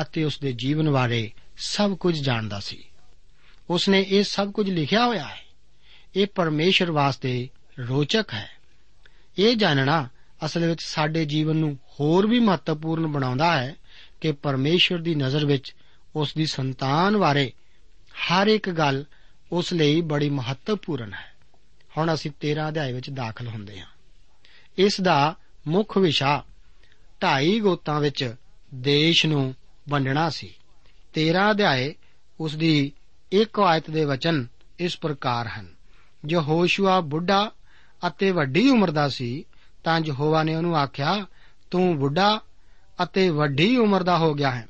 ਅਤੇ 0.00 0.24
ਉਸ 0.24 0.38
ਦੇ 0.38 0.52
ਜੀਵਨ 0.52 0.90
ਬਾਰੇ 0.90 1.32
ਸਭ 1.58 1.96
ਕੁਝ 1.96 2.22
ਜਾਣਦਾ 2.22 2.60
ਸੀ। 2.60 2.84
ਉਸ 3.70 3.88
ਨੇ 3.88 4.04
ਇਹ 4.08 4.24
ਸਭ 4.24 4.52
ਕੁਝ 4.52 4.70
ਲਿਖਿਆ 4.70 5.06
ਹੋਇਆ 5.06 5.24
ਹੈ। 5.24 5.46
ਇਹ 6.16 6.26
ਪਰਮੇਸ਼ਰ 6.26 6.92
ਵਾਸਤੇ 6.92 7.48
ਰੋਚਕ 7.78 8.24
ਹੈ। 8.34 8.55
ਇਹ 9.38 9.56
ਜਾਣਨਾ 9.56 10.08
ਅਸਲ 10.44 10.66
ਵਿੱਚ 10.66 10.82
ਸਾਡੇ 10.82 11.24
ਜੀਵਨ 11.24 11.56
ਨੂੰ 11.56 11.78
ਹੋਰ 12.00 12.26
ਵੀ 12.26 12.40
ਮਹੱਤਵਪੂਰਨ 12.40 13.06
ਬਣਾਉਂਦਾ 13.06 13.60
ਹੈ 13.60 13.76
ਕਿ 14.20 14.32
ਪਰਮੇਸ਼ਰ 14.32 14.98
ਦੀ 14.98 15.14
ਨਜ਼ਰ 15.14 15.46
ਵਿੱਚ 15.46 15.74
ਉਸ 16.16 16.34
ਦੀ 16.34 16.46
ਸੰਤਾਨ 16.46 17.16
ਬਾਰੇ 17.16 17.52
ਹਰ 18.32 18.46
ਇੱਕ 18.46 18.70
ਗੱਲ 18.70 19.04
ਉਸ 19.52 19.72
ਲਈ 19.72 20.00
ਬੜੀ 20.00 20.30
ਮਹੱਤਵਪੂਰਨ 20.30 21.14
ਹੈ। 21.14 21.36
ਹੁਣ 21.98 22.14
ਅਸੀਂ 22.14 22.30
13 22.40 22.68
ਅਧਿਆਇ 22.68 22.92
ਵਿੱਚ 22.92 23.10
ਦਾਖਲ 23.10 23.48
ਹੁੰਦੇ 23.48 23.80
ਹਾਂ। 23.80 23.86
ਇਸ 24.78 25.00
ਦਾ 25.00 25.34
ਮੁੱਖ 25.68 25.98
ਵਿਸ਼ਾ 25.98 26.44
ਢਾਈ 27.22 27.60
ਗੋਤਾਂ 27.60 28.00
ਵਿੱਚ 28.00 28.34
ਦੇਸ਼ 28.74 29.26
ਨੂੰ 29.26 29.54
ਵੰਡਣਾ 29.88 30.30
ਸੀ। 30.30 30.54
13 31.14 31.50
ਅਧਿਆਏ 31.50 31.94
ਉਸ 32.40 32.56
ਦੀ 32.56 32.92
ਇੱਕ 33.32 33.60
ਆਇਤ 33.60 33.90
ਦੇ 33.90 34.04
ਵਚਨ 34.04 34.46
ਇਸ 34.78 34.98
ਪ੍ਰਕਾਰ 34.98 35.48
ਹਨ। 35.48 35.74
ਜੋ 36.24 36.40
ਹੋਸ਼ੂਆ 36.40 37.00
ਬੁੱਢਾ 37.00 37.52
ਅਤੇ 38.06 38.30
ਵੱਡੀ 38.30 38.70
ਉਮਰ 38.70 38.90
ਦਾ 38.90 39.08
ਸੀ, 39.08 39.44
ਤਾਂ 39.84 40.00
ਯਹੋਵਾ 40.06 40.42
ਨੇ 40.42 40.56
ਉਹਨੂੰ 40.56 40.76
ਆਖਿਆ, 40.76 41.26
ਤੂੰ 41.70 41.98
ਬੁੱਢਾ 41.98 42.40
ਅਤੇ 43.02 43.28
ਵੱਡੀ 43.28 43.76
ਉਮਰ 43.76 44.02
ਦਾ 44.02 44.18
ਹੋ 44.18 44.34
ਗਿਆ 44.34 44.50
ਹੈ 44.50 44.68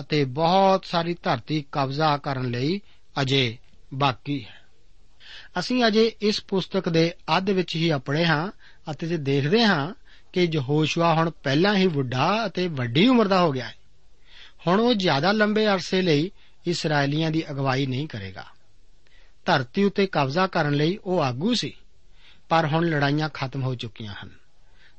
ਅਤੇ 0.00 0.24
ਬਹੁਤ 0.24 0.84
ਸਾਰੀ 0.84 1.16
ਧਰਤੀ 1.22 1.64
ਕਬਜ਼ਾ 1.72 2.16
ਕਰਨ 2.16 2.50
ਲਈ 2.50 2.80
ਅਜੇ 3.22 3.58
ਬਾਕੀ 3.94 4.44
ਹੈ। 4.44 4.60
ਅਸੀਂ 5.58 5.84
ਅਜੇ 5.86 6.12
ਇਸ 6.22 6.44
ਪੁਸਤਕ 6.48 6.88
ਦੇ 6.88 7.14
ਅੱਧ 7.36 7.50
ਵਿੱਚ 7.50 7.76
ਹੀ 7.76 7.94
ਅਪੜੇ 7.94 8.26
ਹਾਂ 8.26 8.50
ਅਤੇ 8.90 9.06
ਜੇ 9.06 9.16
ਦੇਖਦੇ 9.16 9.64
ਹਾਂ 9.64 9.94
ਕਿ 10.32 10.48
ਯਹੋਸ਼ੂਆ 10.52 11.14
ਹੁਣ 11.14 11.30
ਪਹਿਲਾਂ 11.30 11.76
ਹੀ 11.76 11.86
ਬੁੱਢਾ 11.86 12.42
ਅਤੇ 12.46 12.68
ਵੱਡੀ 12.68 13.08
ਉਮਰ 13.08 13.28
ਦਾ 13.28 13.40
ਹੋ 13.40 13.52
ਗਿਆ 13.52 13.66
ਹੈ। 13.66 13.74
ਹੁਣ 14.66 14.80
ਉਹ 14.80 14.94
ਜ਼ਿਆਦਾ 14.94 15.32
ਲੰਬੇ 15.32 15.66
ਅਰਸੇ 15.66 16.02
ਲਈ 16.02 16.30
ਇਸرائیਲੀਆਂ 16.66 17.30
ਦੀ 17.30 17.50
ਅਗਵਾਈ 17.50 17.86
ਨਹੀਂ 17.86 18.08
ਕਰੇਗਾ। 18.08 18.44
ਧਰਤੀ 19.46 19.84
ਉਤੇ 19.84 20.06
ਕਬਜ਼ਾ 20.06 20.46
ਕਰਨ 20.46 20.72
ਲਈ 20.72 20.98
ਉਹ 21.04 21.22
ਆਗੂ 21.22 21.54
ਸੀ। 21.54 21.72
ਪਰ 22.48 22.66
ਹੁਣ 22.66 22.86
ਲੜਾਈਆਂ 22.86 23.28
ਖਤਮ 23.28 23.62
ਹੋ 23.62 23.74
ਚੁੱਕੀਆਂ 23.74 24.14
ਹਨ। 24.24 24.30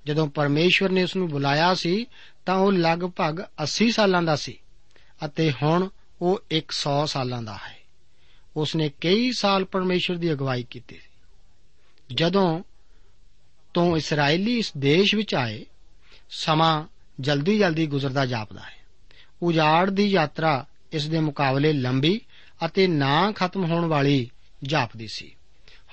ਜਦੋਂ 0.05 0.27
ਪਰਮੇਸ਼ਵਰ 0.27 0.89
ਨੇ 0.89 1.03
ਉਸ 1.03 1.15
ਨੂੰ 1.15 1.29
ਬੁਲਾਇਆ 1.29 1.73
ਸੀ, 1.73 2.05
ਤਾਂ 2.45 2.55
ਉਹ 2.55 2.71
ਲਗਭਗ 2.71 3.41
80 3.63 3.91
ਸਾਲਾਂ 3.91 4.21
ਦਾ 4.21 4.35
ਸੀ 4.35 4.59
ਅਤੇ 5.25 5.53
ਹੁਣ 5.63 5.89
ਉਹ 6.21 6.41
100 6.51 7.05
ਸਾਲਾਂ 7.05 7.41
ਦਾ 7.41 7.59
ਹੈ। 7.67 7.77
ਉਸ 8.57 8.75
ਨੇ 8.75 8.91
ਕਈ 9.01 9.31
ਸਾਲ 9.31 9.65
ਪਰਮੇਸ਼ਵਰ 9.65 10.17
ਦੀ 10.17 10.33
ਅਗਵਾਈ 10.33 10.63
ਕੀਤੀ 10.63 10.99
ਜਦੋਂ 12.13 12.63
ਤੋਂ 13.73 13.97
ਇਸرائیਲੀ 13.97 14.57
ਇਸ 14.57 14.71
ਦੇਸ਼ 14.77 15.15
ਵਿੱਚ 15.15 15.35
ਆਏ, 15.35 15.65
ਸਮਾਂ 16.29 16.85
ਜਲਦੀ-ਜਲਦੀ 17.19 17.87
ਗੁਜ਼ਰਦਾ 17.87 18.25
ਜਾਪਦਾ 18.25 18.59
ਹੈ। 18.59 18.77
ਉਜਾੜ 19.41 19.89
ਦੀ 19.89 20.07
ਯਾਤਰਾ 20.07 20.65
ਇਸ 20.91 21.07
ਦੇ 21.07 21.19
ਮੁਕਾਬਲੇ 21.19 21.73
ਲੰਬੀ 21.73 22.21
ਅਤੇ 22.65 22.87
ਨਾ 22.87 23.31
ਖਤਮ 23.31 23.65
ਹੋਣ 23.65 23.85
ਵਾਲੀ 23.85 24.29
ਜਾਪਦੀ 24.63 25.07
ਸੀ। 25.07 25.35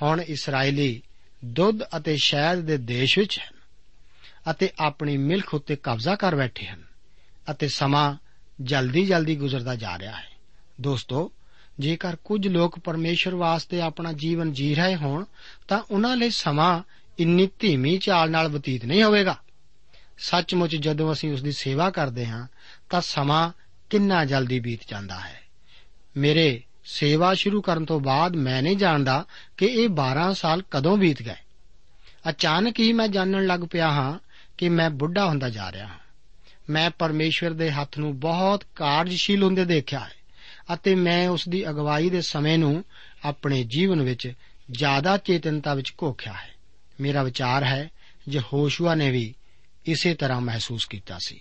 ਹੁਣ 0.02 0.20
ਇਸرائیਲੀ 0.20 1.02
ਦੁੱਧ 1.44 1.78
ਅਤੇ 1.96 2.16
ਸ਼ਹਿਦ 2.16 2.60
ਦੇ 2.60 2.76
ਦੇਸ਼ 2.76 3.18
ਵਿੱਚ 3.18 3.38
ਹਨ 3.38 3.56
ਅਤੇ 4.50 4.70
ਆਪਣੀ 4.78 5.16
ਮਿਲਖ 5.16 5.54
ਉੱਤੇ 5.54 5.76
ਕਬਜ਼ਾ 5.76 6.16
ਕਰ 6.16 6.34
ਬੈਠੇ 6.34 6.66
ਹਨ 6.66 6.84
ਅਤੇ 7.50 7.68
ਸਮਾਂ 7.68 8.16
ਜਲਦੀ-ਜਲਦੀ 8.60 9.36
ਗੁਜ਼ਰਦਾ 9.36 9.74
ਜਾ 9.74 9.98
ਰਿਹਾ 9.98 10.16
ਹੈ। 10.16 10.28
ਦੋਸਤੋ, 10.80 11.32
ਜੇਕਰ 11.80 12.16
ਕੁਝ 12.16 12.48
ਲੋਕ 12.48 12.78
ਪਰਮੇਸ਼ਰ 12.78 13.34
ਵਾਸਤੇ 13.34 13.80
ਆਪਣਾ 13.80 14.12
ਜੀਵਨ 14.12 14.52
ਜੀ 14.52 14.74
ਰਹੇ 14.74 14.96
ਹੋਣ, 14.96 15.24
ਤਾਂ 15.68 15.82
ਉਹਨਾਂ 15.90 16.16
ਲਈ 16.16 16.30
ਸਮਾਂ 16.30 16.82
ਇੰਨੀ 17.18 17.48
ਧੀਮੀ 17.58 17.98
ਚਾਲ 17.98 18.30
ਨਾਲ 18.30 18.48
ਬਤੀਤ 18.48 18.84
ਨਹੀਂ 18.84 19.02
ਹੋਵੇਗਾ। 19.02 19.38
ਸੱਚਮੁੱਚ 20.18 20.76
ਜਦੋਂ 20.76 21.12
ਅਸੀਂ 21.12 21.32
ਉਸ 21.32 21.42
ਦੀ 21.42 21.52
ਸੇਵਾ 21.52 21.90
ਕਰਦੇ 21.90 22.26
ਹਾਂ, 22.26 22.46
ਤਾਂ 22.90 23.00
ਸਮਾਂ 23.00 23.52
ਕਿੰਨਾ 23.90 24.24
ਜਲਦੀ 24.24 24.60
ਬੀਤ 24.60 24.80
ਜਾਂਦਾ 24.88 25.20
ਹੈ। 25.20 25.40
ਮੇਰੇ 26.16 26.62
ਸੇਵਾ 26.84 27.34
ਸ਼ੁਰੂ 27.34 27.62
ਕਰਨ 27.62 27.84
ਤੋਂ 27.84 28.00
ਬਾਅਦ 28.00 28.36
ਮੈਂ 28.36 28.62
ਨਹੀਂ 28.62 28.76
ਜਾਣਦਾ 28.76 29.24
ਕਿ 29.56 29.66
ਇਹ 29.66 29.88
12 29.88 30.34
ਸਾਲ 30.34 30.62
ਕਦੋਂ 30.70 30.96
ਬੀਤ 30.96 31.22
ਗਏ। 31.22 31.34
ਅਚਾਨਕ 32.28 32.80
ਹੀ 32.80 32.92
ਮੈਂ 32.92 33.08
ਜਾਣਨ 33.08 33.46
ਲੱਗ 33.46 33.60
ਪਿਆ 33.70 33.90
ਹਾਂ 33.90 34.18
ਕਿ 34.58 34.68
ਮੈਂ 34.68 34.90
ਬੁੱਢਾ 34.90 35.26
ਹੁੰਦਾ 35.26 35.48
ਜਾ 35.48 35.72
ਰਿਹਾ 35.72 35.86
ਹਾਂ। 35.86 35.98
ਮੈਂ 36.70 36.90
ਪਰਮੇਸ਼ਵਰ 36.90 37.50
ਦੇ 37.50 37.70
ਹੱਥ 37.70 37.98
ਨੂੰ 37.98 38.20
ਬਹੁਤ 38.20 38.64
ਕਾਰਜਸ਼ੀਲ 38.74 39.42
ਹੁੰਦੇ 39.42 39.64
ਦੇਖਿਆ 39.64 40.00
ਹੈ 40.00 40.12
ਅਤੇ 40.74 40.94
ਮੈਂ 40.94 41.28
ਉਸ 41.28 41.48
ਦੀ 41.48 41.70
ਅਗਵਾਈ 41.70 42.10
ਦੇ 42.10 42.20
ਸਮੇਂ 42.20 42.58
ਨੂੰ 42.58 42.84
ਆਪਣੇ 43.24 43.64
ਜੀਵਨ 43.64 44.02
ਵਿੱਚ 44.02 44.32
ਜ਼ਿਆਦਾ 44.70 45.16
ਚੇਤਨਤਾ 45.16 45.74
ਵਿੱਚ 45.74 45.92
ਘੋਖਿਆ 46.02 46.32
ਹੈ। 46.32 46.54
ਮੇਰਾ 47.00 47.22
ਵਿਚਾਰ 47.22 47.64
ਹੈ 47.64 47.90
ਜੇ 48.28 48.40
ਹੋਸ਼ੂਆ 48.52 48.94
ਨੇ 48.94 49.10
ਵੀ 49.10 49.34
ਇਸੇ 49.86 50.14
ਤਰ੍ਹਾਂ 50.14 50.40
ਮਹਿਸੂਸ 50.40 50.84
ਕੀਤਾ 50.84 51.18
ਸੀ। 51.26 51.40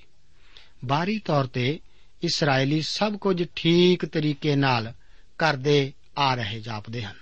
ਬਾਹਰੀ 0.85 1.19
ਤੌਰ 1.19 1.45
ਤੇ 1.45 1.79
ਇਸرائیਲੀ 2.23 2.81
ਸਭ 2.81 3.17
ਕੁਝ 3.17 3.45
ਠੀਕ 3.55 4.05
ਤਰੀਕੇ 4.05 4.55
ਨਾਲ 4.55 4.93
ਕਰਦੇ 5.37 5.93
ਆ 6.17 6.35
ਰਹੇ, 6.35 6.59
ਜਾਪਦੇ 6.59 7.03
ਹਨ। 7.03 7.15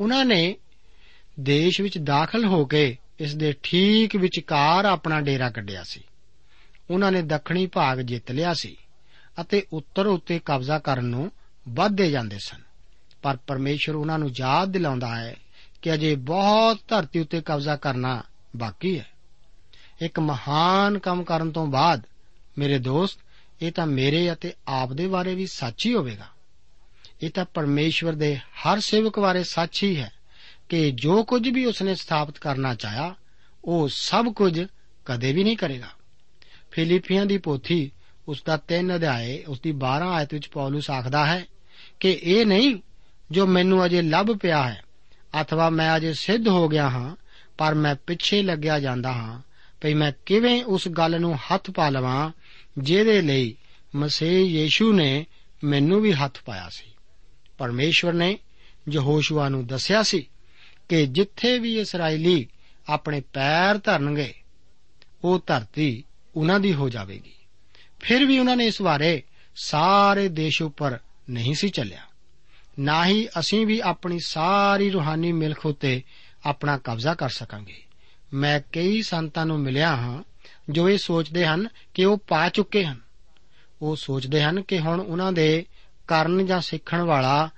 ਉਹਨਾਂ 0.00 0.24
ਨੇ 0.24 0.56
ਦੇਸ਼ 1.40 1.80
ਵਿੱਚ 1.80 1.98
ਦਾਖਲ 1.98 2.44
ਹੋ 2.44 2.64
ਕੇ 2.64 2.96
ਇਸ 3.20 3.34
ਦੇ 3.34 3.54
ਠੀਕ 3.62 4.16
ਵਿਚਕਾਰ 4.16 4.84
ਆਪਣਾ 4.84 5.20
ਡੇਰਾ 5.20 5.50
ਕੱਢਿਆ 5.50 5.82
ਸੀ। 5.82 6.02
ਉਹਨਾਂ 6.90 7.12
ਨੇ 7.12 7.22
ਦੱਖਣੀ 7.22 7.66
ਭਾਗ 7.66 7.98
ਜਿੱਤ 7.98 8.30
ਲਿਆ 8.30 8.54
ਸੀ 8.54 8.76
ਅਤੇ 9.40 9.66
ਉੱਤਰ 9.72 10.06
ਉੱਤੇ 10.06 10.40
ਕਬਜ਼ਾ 10.44 10.78
ਕਰਨ 10.78 11.04
ਨੂੰ 11.04 11.32
ਵੱਧਦੇ 11.68 12.10
ਜਾਂਦੇ 12.10 12.38
ਸਨ। 12.38 12.62
ਪਰ 13.22 13.36
ਪਰਮੇਸ਼ਰ 13.36 13.94
ਉਹਨਾਂ 13.94 14.18
ਨੂੰ 14.18 14.30
ਯਾਦ 14.36 14.68
ਦਿਲਾਉਂਦਾ 14.68 15.16
ਹੈ 15.16 15.36
ਕਿ 15.82 15.94
ਅਜੇ 15.94 16.14
ਬਹੁਤ 16.14 16.78
ਧਰਤੀ 16.88 17.20
ਉੱਤੇ 17.20 17.40
ਕਬਜ਼ਾ 17.40 17.76
ਕਰਨਾ 17.76 18.22
ਬਾਕੀ 18.56 18.98
ਹੈ। 18.98 19.06
ਇੱਕ 20.02 20.20
ਮਹਾਨ 20.20 20.98
ਕੰਮ 20.98 21.24
ਕਰਨ 21.24 21.50
ਤੋਂ 21.50 21.66
ਬਾਅਦ, 21.66 22.02
ਮੇਰੇ 22.58 22.78
ਦੋਸਤ, 22.78 23.18
ਇਹ 23.62 23.72
ਤਾਂ 23.72 23.86
ਮੇਰੇ 23.86 24.32
ਅਤੇ 24.32 24.52
ਆਪ 24.68 24.92
ਦੇ 24.92 25.06
ਬਾਰੇ 25.06 25.34
ਵੀ 25.34 25.46
ਸੱਚ 25.46 25.86
ਹੀ 25.86 25.94
ਹੋਵੇਗਾ। 25.94 26.26
ਇਹ 27.22 27.30
ਤਾਂ 27.30 27.44
ਪਰਮੇਸ਼ਵਰ 27.44 28.12
ਦੇ 28.12 28.36
ਹਰ 28.36 28.80
ਸੇਵਕ 28.80 29.18
ਬਾਰੇ 29.18 29.44
ਸੱਚ 29.44 29.82
ਹੀ 29.82 29.96
ਹੈ 29.96 30.12
ਕਿ 30.68 30.90
ਜੋ 30.90 31.24
ਕੁਝ 31.24 31.48
ਵੀ 31.48 31.64
ਉਸਨੇ 31.64 31.94
ਸਥਾਪਿਤ 31.94 32.38
ਕਰਨਾ 32.38 32.74
ਚਾਹਿਆ, 32.74 33.14
ਉਹ 33.64 33.88
ਸਭ 33.88 34.26
ਕੁਝ 34.26 34.66
ਕਦੇ 35.06 35.32
ਵੀ 35.32 35.44
ਨਹੀਂ 35.44 35.56
ਕਰੇਗਾ। 35.56 35.88
ਫਿਲੀਪੀਆਂ 36.70 37.26
ਦੀ 37.26 37.38
ਪੋਥੀ 37.38 37.90
ਉਸ 38.28 38.42
ਦਾ 38.42 38.56
3 38.56 38.94
ਅਧਿਆਏ, 38.94 39.44
ਉਸ 39.48 39.60
ਦੀ 39.60 39.72
12 39.72 40.08
ਆਇਤ 40.08 40.34
ਵਿੱਚ 40.34 40.48
ਪੌਲਸ 40.48 40.90
ਆਖਦਾ 40.90 41.26
ਹੈ 41.26 41.44
ਕਿ 42.00 42.20
ਇਹ 42.22 42.46
ਨਹੀਂ 42.46 42.76
ਜੋ 43.30 43.46
ਮੈਨੂੰ 43.46 43.84
ਅਜੇ 43.84 44.02
ਲੱਭ 44.02 44.38
ਪਿਆ 44.38 44.68
ਹੈ, 44.68 44.82
ਅਥਵਾ 45.42 45.70
ਮੈਂ 45.70 45.96
ਅਜੇ 45.96 46.12
ਸਿੱਧ 46.12 46.48
ਹੋ 46.48 46.68
ਗਿਆ 46.68 46.88
ਹਾਂ, 46.88 47.16
ਪਰ 47.58 47.74
ਮੈਂ 47.74 47.94
ਪਿੱਛੇ 47.94 48.42
ਲੱਗਿਆ 48.42 48.80
ਜਾਂਦਾ 48.80 49.12
ਹਾਂ, 49.12 49.42
ਭਈ 49.80 49.94
ਮੈਂ 49.94 50.12
ਕਿਵੇਂ 50.26 50.64
ਉਸ 50.64 50.88
ਗੱਲ 50.88 51.20
ਨੂੰ 51.20 51.36
ਹੱਥ 51.36 51.70
ਪਾ 51.70 51.88
ਲਵਾਂ, 51.88 52.30
ਜਿਹਦੇ 52.78 53.22
ਲਈ 53.22 53.56
ਮਸੀਹ 53.94 54.46
ਯੀਸ਼ੂ 54.46 54.92
ਨੇ 54.92 55.26
ਮੈਨੂੰ 55.64 56.00
ਵੀ 56.00 56.12
ਹੱਥ 56.12 56.38
ਪਾਇਆ 56.44 56.68
ਸੀ। 56.68 56.95
ਪਰਮੇਸ਼ਵਰ 57.58 58.12
ਨੇ 58.12 58.38
ਯਹੋਸ਼ੂਆ 58.92 59.48
ਨੂੰ 59.48 59.66
ਦੱਸਿਆ 59.66 60.02
ਸੀ 60.02 60.28
ਕਿ 60.88 61.06
ਜਿੱਥੇ 61.06 61.58
ਵੀ 61.58 61.78
ਇਸرائیਲੀ 61.80 62.46
ਆਪਣੇ 62.88 63.22
ਪੈਰ 63.32 63.78
ਧਰਨਗੇ, 63.78 64.34
ਉਹ 65.24 65.40
ਧਰਤੀ 65.46 66.04
ਉਹਨਾਂ 66.36 66.60
ਦੀ 66.60 66.74
ਹੋ 66.74 66.88
ਜਾਵੇਗੀ। 66.88 67.32
ਫਿਰ 68.00 68.24
ਵੀ 68.24 68.38
ਉਹਨਾਂ 68.38 68.56
ਨੇ 68.56 68.66
ਇਸ 68.66 68.82
ਬਾਰੇ 68.82 69.22
ਸਾਰੇ 69.56 70.28
ਦੇਸ਼ 70.28 70.62
ਉੱਪਰ 70.62 70.98
ਨਹੀਂ 71.30 71.54
ਸੀ 71.54 71.68
ਚੱਲਿਆ। 71.68 72.00
ਨਾ 72.78 73.06
ਹੀ 73.06 73.28
ਅਸੀਂ 73.38 73.66
ਵੀ 73.66 73.80
ਆਪਣੀ 73.80 74.18
ਸਾਰੀ 74.18 74.90
ਰੂਹਾਨੀ 74.90 75.32
ਮਿਲਖ 75.32 75.66
ਉਤੇ 75.66 76.02
ਆਪਣਾ 76.46 76.78
ਕਬਜ਼ਾ 76.78 77.14
ਕਰ 77.14 77.28
ਸਕਾਂਗੇ। 77.28 77.82
ਮੈਂ 78.34 78.60
ਕਈ 78.72 79.02
ਸੰਤਾਂ 79.02 79.46
ਨੂੰ 79.46 79.60
ਮਿਲਿਆ 79.60 79.96
ਹਾਂ 79.96 80.22
ਜੋ 80.70 80.88
ਇਹ 80.88 80.98
ਸੋਚਦੇ 80.98 81.46
ਹਨ 81.46 81.68
ਕਿ 81.94 82.04
ਉਹ 82.04 82.18
ਪਾ 82.18 82.48
ਚੁੱਕੇ 82.48 82.84
ਹਨ। 82.84 83.00
ਉਹ 83.82 83.96
ਸੋਚਦੇ 83.96 84.42
ਹਨ 84.42 84.62
ਕਿ 84.62 84.78
ਹੁਣ 84.78 85.00
ਉਹਨਾਂ 85.00 85.32
ਦੇ 85.32 85.66
ਕਰਨ 86.08 86.46
ਜਾਂ 86.46 86.60
ਸਿੱਖਣ 86.60 87.00
ਵਾਲਾ 87.00 87.50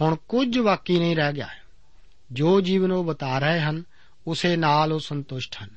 ਹੁਣ 0.00 0.16
ਕੁਝ 0.28 0.58
ਬਾਕੀ 0.58 0.98
ਨਹੀਂ 0.98 1.16
ਰਹਿ 1.16 1.32
ਗਿਆ 1.32 1.46
ਹੈ। 1.46 1.62
ਜੋ 2.32 2.60
ਜੀਵਨ 2.60 2.92
ਉਹ 2.92 3.04
ਬਤਾ 3.04 3.38
ਰਹੇ 3.38 3.60
ਹਨ, 3.60 3.82
ਉਸੇ 4.26 4.56
ਨਾਲ 4.56 4.92
ਉਹ 4.92 5.00
ਸੰਤੁਸ਼ਟ 5.00 5.56
ਹਨ 5.64 5.70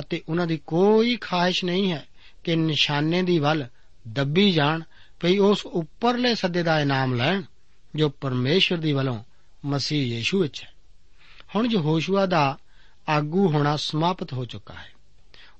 ਅਤੇ 0.00 0.22
ਉਹਨਾਂ 0.28 0.46
ਦੀ 0.46 0.60
ਕੋਈ 0.66 1.16
ਖਾਹਿਸ਼ 1.16 1.64
ਨਹੀਂ 1.64 1.92
ਹੈ 1.92 2.06
ਕਿ 2.44 2.56
ਨਿਸ਼ਾਨੇ 2.56 3.22
ਦੀ 3.22 3.38
ਵੱਲ 3.38 3.66
ਦੱਬੀ 4.08 4.52
ਜਾਣ 4.52 4.82
ਭਈ 5.20 5.38
ਉਸ 5.38 5.66
ਉੱਪਰਲੇ 5.66 6.34
ਸੱਦੇ 6.34 6.62
ਦਾ 6.62 6.80
ਇਨਾਮ 6.80 7.14
ਲੈਣ 7.14 7.42
ਜੋ 7.94 8.08
ਪਰਮੇਸ਼ਵਰ 8.08 8.78
ਦੀ 8.78 8.92
ਵੱਲੋਂ 8.92 9.24
ਮਸੀਹ 9.64 10.16
ਯੀਸ਼ੂ 10.16 10.42
ਵਿੱਚ 10.42 10.62
ਹੈ। 10.62 10.72
ਹੁਣ 11.54 11.66
ਯਹੋਸ਼ੂਆ 11.70 12.26
ਦਾ 12.26 12.58
ਆਗੂ 13.08 13.48
ਹੋਣਾ 13.48 13.76
ਸਮਾਪਤ 13.76 14.32
ਹੋ 14.32 14.44
ਚੁੱਕਾ 14.44 14.74
ਹੈ। 14.74 14.92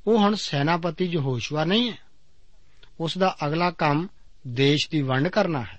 ਉਹ 0.07 0.19
ਹੁਣ 0.19 0.35
ਸੈਨਾਪਤੀ 0.35 1.05
ਯਹੋਸ਼ੂਆ 1.05 1.65
ਨਹੀਂ 1.65 1.93
ਹੈ। 1.93 1.99
ਉਸ 3.01 3.19
ਦਾ 3.19 3.37
ਅਗਲਾ 3.47 3.71
ਕੰਮ 3.71 4.09
ਦੇਸ਼ 4.47 4.91
ਦੀ 4.91 5.03
ਵੰਡ 5.03 5.29
ਕਰਨਾ 5.29 5.63
ਹੈ। 5.63 5.78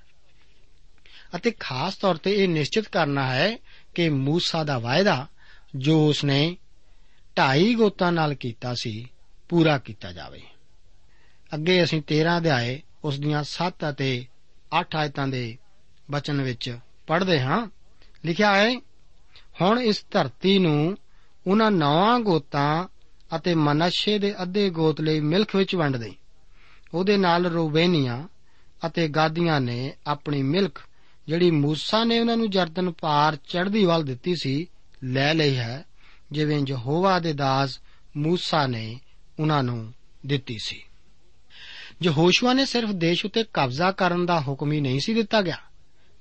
ਅਤੇ 1.35 1.51
ਖਾਸ 1.59 1.95
ਤੌਰ 1.95 2.15
ਤੇ 2.15 2.31
ਇਹ 2.31 2.49
ਨਿਸ਼ਚਿਤ 2.49 2.87
ਕਰਨਾ 2.87 3.33
ਹੈ 3.33 3.57
ਕਿ 3.95 4.09
ਮੂਸਾ 4.09 4.63
ਦਾ 4.63 4.79
ਵਾਅਦਾ 4.79 5.27
ਜੋ 5.75 6.09
ਉਸਨੇ 6.09 6.57
ਢਾਈ 7.37 7.75
ਗੋਤਾਂ 7.75 8.11
ਨਾਲ 8.11 8.33
ਕੀਤਾ 8.33 8.73
ਸੀ, 8.73 9.07
ਪੂਰਾ 9.49 9.77
ਕੀਤਾ 9.77 10.11
ਜਾਵੇ। 10.11 10.41
ਅੱਗੇ 11.53 11.83
ਅਸੀਂ 11.83 12.01
13 12.01 12.37
ਅਧਿਆਏ 12.37 12.81
ਉਸ 13.03 13.19
ਦੀਆਂ 13.19 13.43
7 13.43 13.89
ਅਤੇ 13.89 14.25
8 14.81 14.95
ਆਇਤਾਂ 14.95 15.27
ਦੇ 15.27 15.57
ਬਚਨ 16.11 16.41
ਵਿੱਚ 16.41 16.79
ਪੜ੍ਹਦੇ 17.07 17.41
ਹਾਂ। 17.41 17.67
ਲਿਖਿਆ 18.25 18.55
ਹੈ, 18.55 18.79
ਹੁਣ 19.61 19.79
ਇਸ 19.79 20.05
ਧਰਤੀ 20.11 20.59
ਨੂੰ 20.59 20.97
ਉਹਨਾਂ 21.47 21.71
ਨੌਵਾਂ 21.71 22.19
ਗੋਤਾਂ 22.19 22.87
ਅਤੇ 23.35 23.55
ਮਨਸ਼ੇ 23.55 24.19
ਦੇ 24.19 24.41
ਅੱਧੇ 24.41 24.69
ਗੋਤ 24.69 25.01
ਲਈ 25.01 25.19
ਮਿਲਖ 25.19 25.55
ਵਿੱਚ 25.55 25.75
ਵੰਡ 25.75 25.97
ਦੇ 25.97 26.13
ਉਹਦੇ 26.93 27.17
ਨਾਲ 27.17 27.45
ਰੂਬੇਨੀਆਂ 27.45 28.27
ਅਤੇ 28.85 29.07
ਗਾਦੀਆਂ 29.07 29.61
ਨੇ 29.61 29.93
ਆਪਣੀ 30.07 30.43
ਮਿਲਖ 30.43 30.88
ਜਿਹੜੀ 31.29 31.51
ਮੂਸਾ 31.51 32.03
ਨੇ 32.03 32.19
ਉਹਨਾਂ 32.19 32.37
ਨੂੰ 32.37 32.49
ਜਰਦਨ 32.49 32.91
ਪਾਰ 32.91 33.35
ਚੜ੍ਹਦੀ 33.35 33.85
ਵੱਲ 33.85 34.03
ਦਿੱਤੀ 34.03 34.35
ਸੀ, 34.35 34.67
ਲੈ 35.03 35.33
ਲਈ 35.33 35.55
ਹੈ, 35.55 35.85
ਜਿਵੇਂ 36.31 36.65
ਯਹੋਵਾ 36.67 37.19
ਦੇ 37.19 37.33
ਦਾਸ 37.33 37.79
ਮੂਸਾ 38.17 38.67
ਨੇ 38.67 38.99
ਉਹਨਾਂ 39.39 39.63
ਨੂੰ 39.63 39.93
ਦਿੱਤੀ 40.25 40.57
ਸੀ। 40.61 40.83
ਯਹੋਸ਼ੂਆ 42.03 42.53
ਨੇ 42.53 42.65
ਸਿਰਫ 42.65 42.89
ਦੇਸ਼ 42.89 43.25
ਉਤੇ 43.25 43.45
ਕਬਜ਼ਾ 43.53 43.91
ਕਰਨ 43.91 44.25
ਦਾ 44.25 44.41
ਹੁਕਮ 44.41 44.71
ਹੀ 44.71 44.81
ਨਹੀਂ 44.81 44.99
ਸੀ 44.99 45.13
ਦਿੱਤਾ 45.13 45.41
ਗਿਆ, 45.41 45.57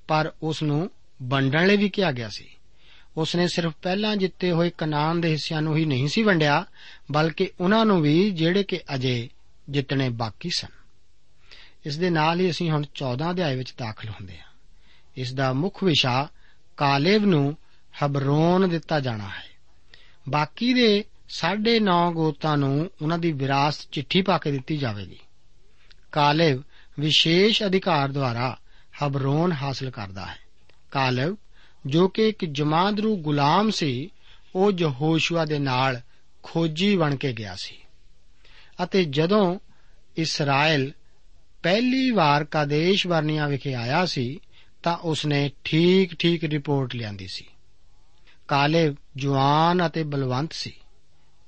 ਪਰ 0.07 0.33
ਉਸ 0.43 0.63
ਨੂੰ 0.63 0.91
ਵੰਡਣ 1.23 1.67
ਲਈ 1.67 1.77
ਵੀ 1.77 1.89
ਕਿਹਾ 1.89 2.11
ਗਿਆ 2.11 2.29
ਸੀ। 2.29 2.47
ਉਸ 3.17 3.35
ਨੇ 3.35 3.47
ਸਿਰਫ 3.47 3.73
ਪਹਿਲਾਂ 3.81 4.15
ਜਿੱਤੇ 4.15 4.51
ਹੋਏ 4.51 4.71
ਕਨਾਨ 4.77 5.21
ਦੇ 5.21 5.29
ਹਿੱਸਿਆਂ 5.29 5.61
ਨੂੰ 5.61 5.77
ਹੀ 5.77 5.85
ਨਹੀਂ 5.85 6.07
ਸੀ 6.07 6.23
ਵੰਡਿਆ, 6.23 6.65
ਬਲਕਿ 7.11 7.49
ਉਹਨਾਂ 7.59 7.85
ਨੂੰ 7.85 8.01
ਵੀ 8.01 8.31
ਜਿਹੜੇ 8.31 8.63
ਕਿ 8.63 8.79
ਅਜੇ 8.95 9.29
ਜਿੱਤਣੇ 9.69 10.09
ਬਾਕੀ 10.09 10.49
ਸਨ। 10.49 10.69
ਇਸ 11.85 11.97
ਦੇ 11.97 12.09
ਨਾਲ 12.09 12.39
ਹੀ 12.39 12.49
ਅਸੀਂ 12.49 12.71
ਹੁਣ 12.71 12.83
14 12.95 13.31
ਅਧਿਆਏ 13.31 13.55
ਵਿੱਚ 13.55 13.73
ਦਾਖਲ 13.77 14.09
ਹੁੰਦੇ 14.09 14.37
ਹਾਂ। 14.37 14.48
ਇਸ 15.17 15.33
ਦਾ 15.33 15.53
ਮੁੱਖ 15.53 15.83
ਵਿਸ਼ਾ 15.83 16.27
ਕਾਲੇਬ 16.77 17.25
ਨੂੰ 17.25 17.57
ਹਬਰੋਨ 18.05 18.69
ਦਿੱਤਾ 18.69 18.99
ਜਾਣਾ 18.99 19.27
ਹੈ। 19.27 19.43
ਬਾਕੀ 20.29 20.73
ਦੇ 20.73 21.03
9.5 21.27 22.11
ਗੋਤਾਂ 22.11 22.57
ਨੂੰ 22.57 22.91
ਉਹਨਾਂ 23.01 23.19
ਦੀ 23.19 23.31
ਵਿਰਾਸਤ 23.31 23.89
ਚਿੱਠੀ 23.91 24.21
ਪਾ 24.21 24.37
ਕੇ 24.37 24.51
ਦਿੱਤੀ 24.51 24.77
ਜਾਵੇਗੀ। 24.77 25.19
ਕਾਲੇਬ 26.11 26.63
ਵਿਸ਼ੇਸ਼ 26.99 27.63
ਅਧਿਕਾਰ 27.63 28.11
ਦੁਆਰਾ 28.11 28.57
ਹਬਰੋਨ 29.03 29.51
ਹਾਸਲ 29.51 29.89
ਕਰਦਾ 29.89 30.25
ਹੈ। 30.25 30.37
ਕਾਲੇਬ 30.91 31.37
ਜੋ 31.85 32.07
ਕਿ 32.07 32.29
ਇੱਕ 32.29 32.45
ਜਮਾਂਦਰੂ 32.45 33.17
ਗੁਲਾਮ 33.17 33.71
ਸੀ, 33.71 34.09
ਉਹ 34.55 34.71
ਯਹੋਸ਼ੂਆ 34.79 35.45
ਦੇ 35.45 35.59
ਨਾਲ 35.59 36.01
ਖੋਜੀ 36.43 36.97
ਬਣ 36.97 37.15
ਕੇ 37.15 37.33
ਗਿਆ 37.33 37.55
ਸੀ। 37.55 37.75
ਅਤੇ 38.83 39.03
ਜਦੋਂ 39.03 39.59
ਇਸਰਾਇਲ 40.17 40.93
ਪਹਿਲੀ 41.63 42.11
ਵਾਰ 42.11 42.43
ਕਾਦੇਸ਼ 42.43 43.07
ਵਰਨੀਆਂ 43.07 43.49
ਵਿਖੇ 43.49 43.73
ਆਇਆ 43.73 44.05
ਸੀ 44.05 44.39
ਤਾਂ 44.83 44.97
ਉਸਨੇ 44.97 45.51
ਠੀਕ-ਠੀਕ 45.63 46.43
ਰਿਪੋਰਟ 46.43 46.95
ਲਿਆਂਦੀ 46.95 47.27
ਸੀ। 47.27 47.45
ਕਾਲੇ 48.47 48.95
ਜਵਾਨ 49.15 49.87
ਅਤੇ 49.87 50.03
ਬਲਵੰਤ 50.03 50.53
ਸੀ। 50.53 50.73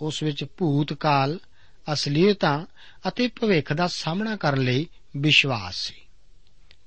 ਉਸ 0.01 0.23
ਵਿੱਚ 0.23 0.45
ਭੂਤ 0.57 0.93
ਕਾਲ 0.93 1.39
ਅਸਲੀਅਤਾਂ 1.93 2.65
ਅਤੇ 3.07 3.27
ਭਵਿੱਖ 3.27 3.73
ਦਾ 3.73 3.87
ਸਾਹਮਣਾ 3.87 4.35
ਕਰਨ 4.35 4.61
ਲਈ 4.61 4.87
ਵਿਸ਼ਵਾਸ 5.17 5.75
ਸੀ। 5.75 5.95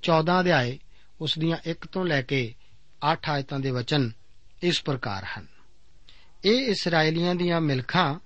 14 0.03 0.41
ਅਧਿਆਏ 0.41 0.79
ਉਸ 1.21 1.39
ਦੀਆਂ 1.39 1.57
1 1.67 1.87
ਤੋਂ 1.93 2.05
ਲੈ 2.05 2.23
ਕੇ 2.23 2.55
8 3.13 3.17
ਆਇਤਾਂ 3.29 3.61
ਦੇ 3.61 3.71
ਵਚਨ 3.71 4.13
ਇਸ 4.63 4.83
ਪ੍ਰਕਾਰ 4.83 5.25
ਹਨ। 5.25 5.47
ਇਹ 6.45 6.67
ਇਸرائیਲੀਆਂ 6.67 7.35
ਦੀਆਂ 7.35 7.61
ਮਿਲਖਾਂ 7.61 8.19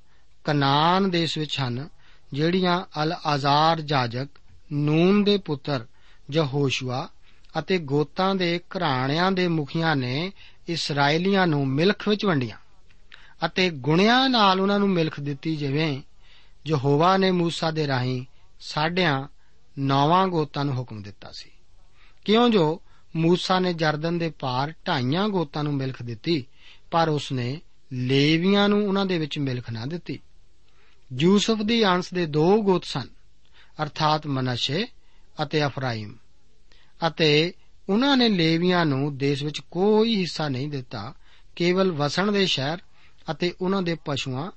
ਕਨਾਨ 0.44 1.10
ਦੇਸ਼ 1.10 1.38
ਵਿੱਚ 1.38 1.60
ਹਨ, 1.60 1.88
ਜਿਹੜੀਆਂ 2.32 3.02
ਅਲ 3.02 3.12
ਆਜ਼ਾਰ 3.12 3.80
ਜਾਜਕ 3.80 4.28
ਨੂਨ 4.72 5.24
ਦੇ 5.24 5.38
ਪੁੱਤਰ 5.38 5.86
ਯਹੋਸ਼ੂਆ 6.32 7.08
ਅਤੇ 7.58 7.78
ਗੋਤਾਂ 7.78 8.34
ਦੇ 8.34 8.58
ਘਰਾਣਿਆਂ 8.58 9.32
ਦੇ 9.32 9.48
ਮੁਖੀਆਂ 9.48 9.96
ਨੇ 9.96 10.32
ਇਸرائیਲੀਆਂ 10.68 11.46
ਨੂੰ 11.46 11.68
ਮਿਲਖ 11.68 12.08
ਵਿੱਚ 12.08 12.24
ਵੰਡੀਆਂ 12.24 12.56
ਅਤੇ 13.46 13.70
ਗੁਣਿਆਂ 13.70 14.28
ਨਾਲ 14.28 14.60
ਉਹਨਾਂ 14.60 14.78
ਨੂੰ 14.78 14.90
ਮਿਲਖ 14.90 15.20
ਦਿੱਤੀ 15.20 15.56
ਜਿਵੇਂ 15.56 16.02
ਯਹੋਵਾ 16.66 17.16
ਨੇ 17.16 17.30
موسی 17.30 17.72
ਦੇ 17.72 17.86
ਰਾਹੀਂ 17.86 18.24
ਸਾਡਿਆਂ 18.60 19.28
ਨੌਵਾਂ 19.78 20.28
ਗੋਤਾਂ 20.28 20.64
ਨੂੰ 20.64 20.76
ਹੁਕਮ 20.76 21.02
ਦਿੱਤਾ 21.02 21.32
ਸੀ। 21.32 21.50
ਕਿਉਂ 22.24 22.50
ਜੋ 22.50 22.82
موسی 23.24 23.60
ਨੇ 23.60 23.72
ਜਰਦਨ 23.72 24.18
ਦੇ 24.18 24.30
ਪਾਰ 24.30 24.74
ਢਾਈਆਂ 24.86 25.28
ਗੋਤਾਂ 25.28 25.64
ਨੂੰ 25.64 25.74
ਮਿਲਖ 25.74 26.02
ਦਿੱਤੀ, 26.02 26.46
ਪਰ 26.90 27.08
ਉਸਨੇ 27.08 27.60
ਲੇਵੀਆਂ 27.92 28.68
ਨੂੰ 28.68 28.88
ਉਹਨਾਂ 28.88 29.06
ਦੇ 29.06 29.18
ਵਿੱਚ 29.18 29.38
ਮਿਲਖ 29.38 29.70
ਨਾ 29.70 29.86
ਦਿੱਤੀ। 29.86 30.18
ਯੂਸਫ 31.18 31.62
ਦੀ 31.62 31.84
ਅੰਸ 31.84 32.14
ਦੇ 32.14 32.26
ਦੋ 32.26 32.62
ਗੋਤ 32.62 32.84
ਸਨ, 32.84 33.08
ਅਰਥਾਤ 33.82 34.26
ਮਨਸ਼ੇ 34.26 34.86
ਅਤੇ 35.42 35.66
ਅਫਰਾਇਮ। 35.66 36.14
ਅਤੇ 37.06 37.52
ਉਹਨਾਂ 37.88 38.16
ਨੇ 38.16 38.28
ਲੇਵੀਆਂ 38.28 38.86
ਨੂੰ 38.86 39.18
ਦੇਸ਼ 39.18 39.44
ਵਿੱਚ 39.44 39.60
ਕੋਈ 39.70 40.16
ਹਿੱਸਾ 40.16 40.48
ਨਹੀਂ 40.48 40.68
ਦਿੱਤਾ, 40.68 41.14
ਕੇਵਲ 41.56 41.92
ਵਸਣ 41.92 42.32
ਦੇ 42.32 42.46
ਸ਼ਹਿਰ 42.46 42.78
ਅਤੇ 43.30 43.54
ਉਹਨਾਂ 43.60 43.82
ਦੇ 43.82 43.96
ਪਸ਼ੂਆਂ 44.04 44.50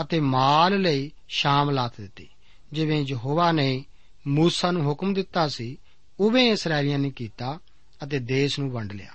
ਅਤੇ 0.00 0.20
ਮਾਲ 0.20 0.80
ਲਈ 0.80 1.10
ਸ਼ਾਮ 1.28 1.70
ਲਾਤ 1.70 2.00
ਦਿੱਤੀ, 2.00 2.28
ਜਿਵੇਂ 2.72 3.04
ਯਹੋਵਾ 3.08 3.52
ਨੇ 3.52 3.84
ਮੂਸਾ 4.26 4.70
ਨੂੰ 4.70 4.86
ਹੁਕਮ 4.86 5.14
ਦਿੱਤਾ 5.14 5.48
ਸੀ, 5.48 5.78
ਉਵੇਂ 6.20 6.52
ਇਸرائیਲੀਆਂ 6.52 6.98
ਨੇ 6.98 7.10
ਕੀਤਾ 7.10 7.58
ਅਤੇ 8.04 8.18
ਦੇਸ਼ 8.18 8.60
ਨੂੰ 8.60 8.70
ਵੰਡ 8.70 8.92
ਲਿਆ। 8.92 9.12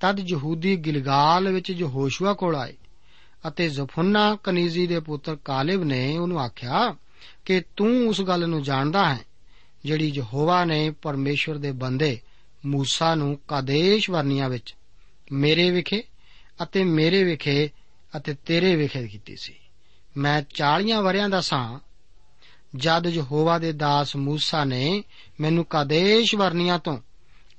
ਤਦ 0.00 0.20
ਯਹੂਦੀ 0.20 0.76
ਗਿਲਗਾਲ 0.76 1.52
ਵਿੱਚ 1.52 1.70
ਯਹੋਸ਼ੂਆ 1.70 2.32
ਕੋਲ 2.32 2.56
ਆਏ 2.56 2.74
ਅਤੇ 3.48 3.68
ਜ਼ਫੁੰਨਾ 3.68 4.36
ਕਨੀਜ਼ੀ 4.36 4.86
ਦੇ 4.86 5.00
ਪੁੱਤਰ 5.00 5.36
ਕਾਲਿਬ 5.36 5.84
ਨੇ 5.84 6.18
ਉਹਨੂੰ 6.18 6.40
ਆਖਿਆ 6.40 6.96
ਕਿ 7.44 7.62
ਤੂੰ 7.76 8.08
ਉਸ 8.08 8.22
ਗੱਲ 8.22 8.48
ਨੂੰ 8.48 8.62
ਜਾਣਦਾ 8.62 9.14
ਹੈ 9.14 9.20
ਜਿਹੜੀ 9.84 10.12
ਯਹੋਵਾ 10.14 10.64
ਨੇ 10.64 10.90
ਪਰਮੇਸ਼ਵਰ 10.90 11.56
ਦੇ 11.56 11.72
ਬੰਦੇ 11.72 12.20
ਮੂਸਾ 12.66 13.14
ਨੂੰ 13.14 13.38
ਕਾਦੇਸ਼ 13.48 14.10
ਵਰਨੀਆਂ 14.10 14.48
ਵਿੱਚ 14.48 14.74
ਮੇਰੇ 15.32 15.70
ਵਿਖੇ 15.70 16.02
ਅਤੇ 16.62 16.84
ਮੇਰੇ 16.84 17.24
ਵਿਖੇ 17.24 17.70
ਅਤੇ 18.16 18.34
ਤੇਰੇ 18.34 18.76
ਵਿਖੇ 18.76 19.08
ਕੀਤੀ 19.08 19.36
ਸੀ। 19.36 19.54
ਮੈਂ 20.16 20.42
40 20.42 21.02
ਵਰਿਆਂ 21.02 21.28
ਦਾ 21.28 21.40
ਸਾਂ। 21.40 21.78
ਜਦ 22.76 23.06
ਯਹੋਵਾ 23.06 23.58
ਦੇ 23.58 23.72
ਦਾਸ 23.72 24.16
ਮੂਸਾ 24.16 24.64
ਨੇ 24.64 25.04
ਮੈਨੂੰ 25.40 25.64
ਕਾਦੇਸ਼ 25.64 26.34
ਵਰਨੀਆਂ 26.34 26.78
ਤੋਂ 26.78 26.98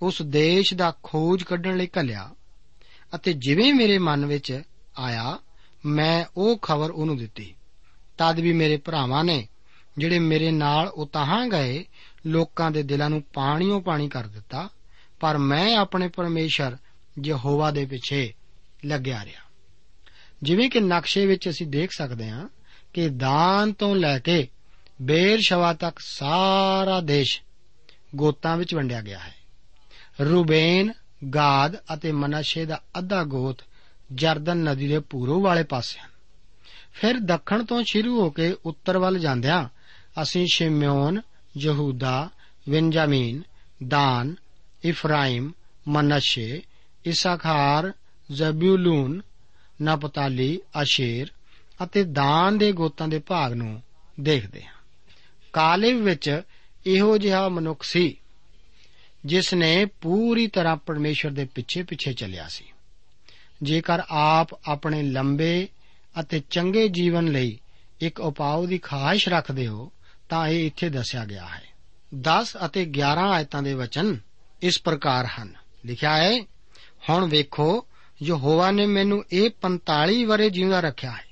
ਉਸ 0.02 0.22
ਦੇਸ਼ 0.22 0.74
ਦਾ 0.74 0.94
ਖੋਜ 1.04 1.44
ਕੱਢਣ 1.44 1.78
ਲਈ 1.78 1.90
ਘੱਲਿਆ 2.00 2.30
ਅਤੇ 3.16 3.34
ਜਿਵੇਂ 3.34 3.74
ਮੇਰੇ 3.74 3.98
ਮਨ 3.98 4.26
ਵਿੱਚ 4.26 4.62
ਆਇਆ, 4.98 5.40
ਮੈਂ 5.86 6.26
ਉਹ 6.38 6.58
ਖਬਰ 6.58 6.92
ਉਹਨੂੰ 6.92 7.18
ਦਿੱਤੀ। 7.18 7.56
ਤਦ 8.18 8.40
ਵੀ 8.40 8.54
ਮੇਰੇ 8.54 8.78
ਭਰਾਵਾਂ 8.78 9.24
ਨੇ 9.24 9.48
ਜਿਹੜੇ 9.98 10.20
ਮੇਰੇ 10.20 10.52
ਨਾਲ 10.52 10.88
ਉਤਾਹਾਂ 10.88 11.48
ਗਏ 11.48 11.86
ਲੋਕਾਂ 12.26 12.72
ਦੇ 12.72 12.84
ਦਿਲਾਂ 12.84 13.10
ਨੂੰ 13.10 13.22
ਪਾਣੀਓ 13.22 13.80
ਪਾਣੀ 13.80 14.10
ਕਰ 14.10 14.28
ਦਿੱਤਾ, 14.28 14.70
ਪਰ 15.20 15.38
ਮੈਂ 15.38 15.78
ਆਪਣੇ 15.78 16.08
ਪਰਮੇਸ਼ਰ 16.08 16.78
ਯਹੋਵਾ 17.26 17.72
ਦੇ 17.72 17.86
ਪਿੱਛੇ 17.86 18.34
ਲੱਗਿਆ 18.86 19.26
ਰਿਹਾ। 19.26 19.42
ਜਿਵੇਂ 20.44 20.70
ਕਿ 20.70 20.80
ਨਕਸ਼ੇ 20.80 21.26
ਵਿੱਚ 21.26 21.50
ਅਸੀਂ 21.50 21.68
ਦੇਖ 21.68 21.92
ਸਕਦੇ 21.98 22.30
ਹਾਂ 22.30 22.50
ਕਿ 22.94 23.10
ਦਾਨ 23.10 23.74
ਤੋਂ 23.74 23.96
ਲੈ 23.96 24.20
ਕੇ 24.20 24.48
ਬੇਰਸ਼ਵਾ 25.02 25.74
ਤੱਕ 25.74 26.00
ਸਾਰਾ 26.00 27.02
ਦੇਸ਼ 27.02 27.42
ਗੋਤਾਂ 28.16 28.58
ਵਿੱਚ 28.58 28.76
ਵੰਡਿਆ 28.76 29.02
ਗਿਆ 29.02 29.20
ਹੈ। 29.20 29.36
ਰੂਬੇਨ, 30.22 30.94
ਗਾਦ 31.36 31.78
ਅਤੇ 31.94 32.12
ਮਨਾਸ਼ੇ 32.12 32.66
ਦਾ 32.66 32.82
ਅੱਧਾ 32.98 33.24
ਗੋਤ 33.24 33.62
ਜਰਦਨ 34.12 34.58
ਨਦੀ 34.58 34.88
ਦੇ 34.88 35.00
ਪੂਰਬ 35.00 35.42
ਵਾਲੇ 35.42 35.64
ਪਾਸੇ 35.64 36.00
ਹਨ। 36.00 36.10
ਫਿਰ 36.94 37.20
ਦੱਖਣ 37.20 37.64
ਤੋਂ 37.64 37.84
ਸ਼ੁਰੂ 37.84 38.22
ਹੋ 38.22 38.30
ਕੇ 38.30 38.56
ਉੱਤਰ 38.66 38.98
ਵੱਲ 38.98 39.20
ਜਾਂਦਿਆਂ 39.20 39.70
ਅਸੀਂ 40.22 40.48
ਸ਼ਿਮਯੋਨ 40.54 41.22
ਯਹੂਦਾ 41.58 42.30
ਵਿੰਜਾਮੀਨ 42.70 43.44
ਦਾਨ 43.88 44.36
ਇਫਰਾਇਮ 44.84 45.52
ਮਨਸ਼ੇ 45.88 46.62
ਇਸਾਖਾਰ 47.06 47.94
ਜ਼ਬੂਲੂਨ 48.32 49.22
ਨਪਤਾਲੀ 49.84 50.60
ਅਸ਼ੇਰ 50.82 51.28
ਅਤੇ 51.84 52.04
ਦਾਨ 52.04 52.58
ਦੇ 52.58 52.72
ਗੋਤਾਂ 52.72 53.08
ਦੇ 53.08 53.20
ਭਾਗ 53.20 53.54
ਨੂੰ 53.54 53.82
ਦੇਖਦੇ 54.20 54.64
ਹਾਂ। 54.64 54.74
ਕਾਲੇਬ 55.54 55.98
ਵਿੱਚ 55.98 56.42
ਇਹੋ 56.86 57.18
ਜਿਹਾ 57.18 57.50
ਮਨੁੱਖ 57.50 57.84
ਸੀ, 57.84 58.18
ਜਿਸ 59.26 59.54
ਨੇ 59.54 59.86
ਪੂਰੀ 59.86 60.48
ਤਰ੍ਹਾਂ 60.48 60.78
ਪਰਮੇਸ਼ਰ 60.78 61.32
ਦੇ 61.32 61.46
ਪਿੱਛੇ 61.46 61.84
ਪਿੱਛੇ 61.84 62.14
ਚੱਲਿਆ 62.14 62.48
ਸੀ। 62.48 62.66
ਜੇਕਰ 63.64 64.02
ਆਪ 64.10 64.48
ਆਪਣੇ 64.68 65.04
ਲੰਬੇ 65.04 65.68
ਅਤੇ 66.20 66.42
ਚੰਗੇ 66.50 66.88
ਜੀਵਨ 66.88 67.28
ਲਈ 67.28 67.60
ਇੱਕ 68.02 68.20
ਉਪਾਅ 68.20 68.66
ਦੀ 68.66 68.78
ਖਾਹਿਸ਼ 68.78 69.30
ਰੱਖਦੇ 69.30 69.68
ਹੋ 69.68 69.92
ਤਾਂ 70.29 70.49
ਇਹ 70.49 70.67
ਇੱਥੇ 70.67 70.89
ਦੱਸਿਆ 70.89 71.25
ਗਿਆ 71.25 71.47
ਹੈ 71.47 71.63
10 72.19 72.45
ਅਤੇ 72.67 72.93
11 72.99 73.03
ਆਇਤਾਂ 73.03 73.63
ਦੇ 73.63 73.75
ਵਚਨ 73.75 74.19
ਇਸ 74.63 74.83
ਪ੍ਰਕਾਰ 74.83 75.27
ਹਨ 75.27 75.55
ਲਿਖਿਆ 75.87 76.17
ਹੈ 76.17 76.41
ਹੁਣ 77.11 77.29
ਵੇਖੋ 77.29 77.87
ਯਹੋਵਾ 78.23 78.71
ਨੇ 78.71 78.87
ਮੈਨੂੰ 78.87 79.25
ਇਹ 79.33 79.51
45 79.69 80.25
ਵਰੇ 80.25 80.51
ਜਿਉਂਦਾ 80.51 80.81
ਰੱਖਿਆ 80.81 81.11
ਹੈ 81.11 81.25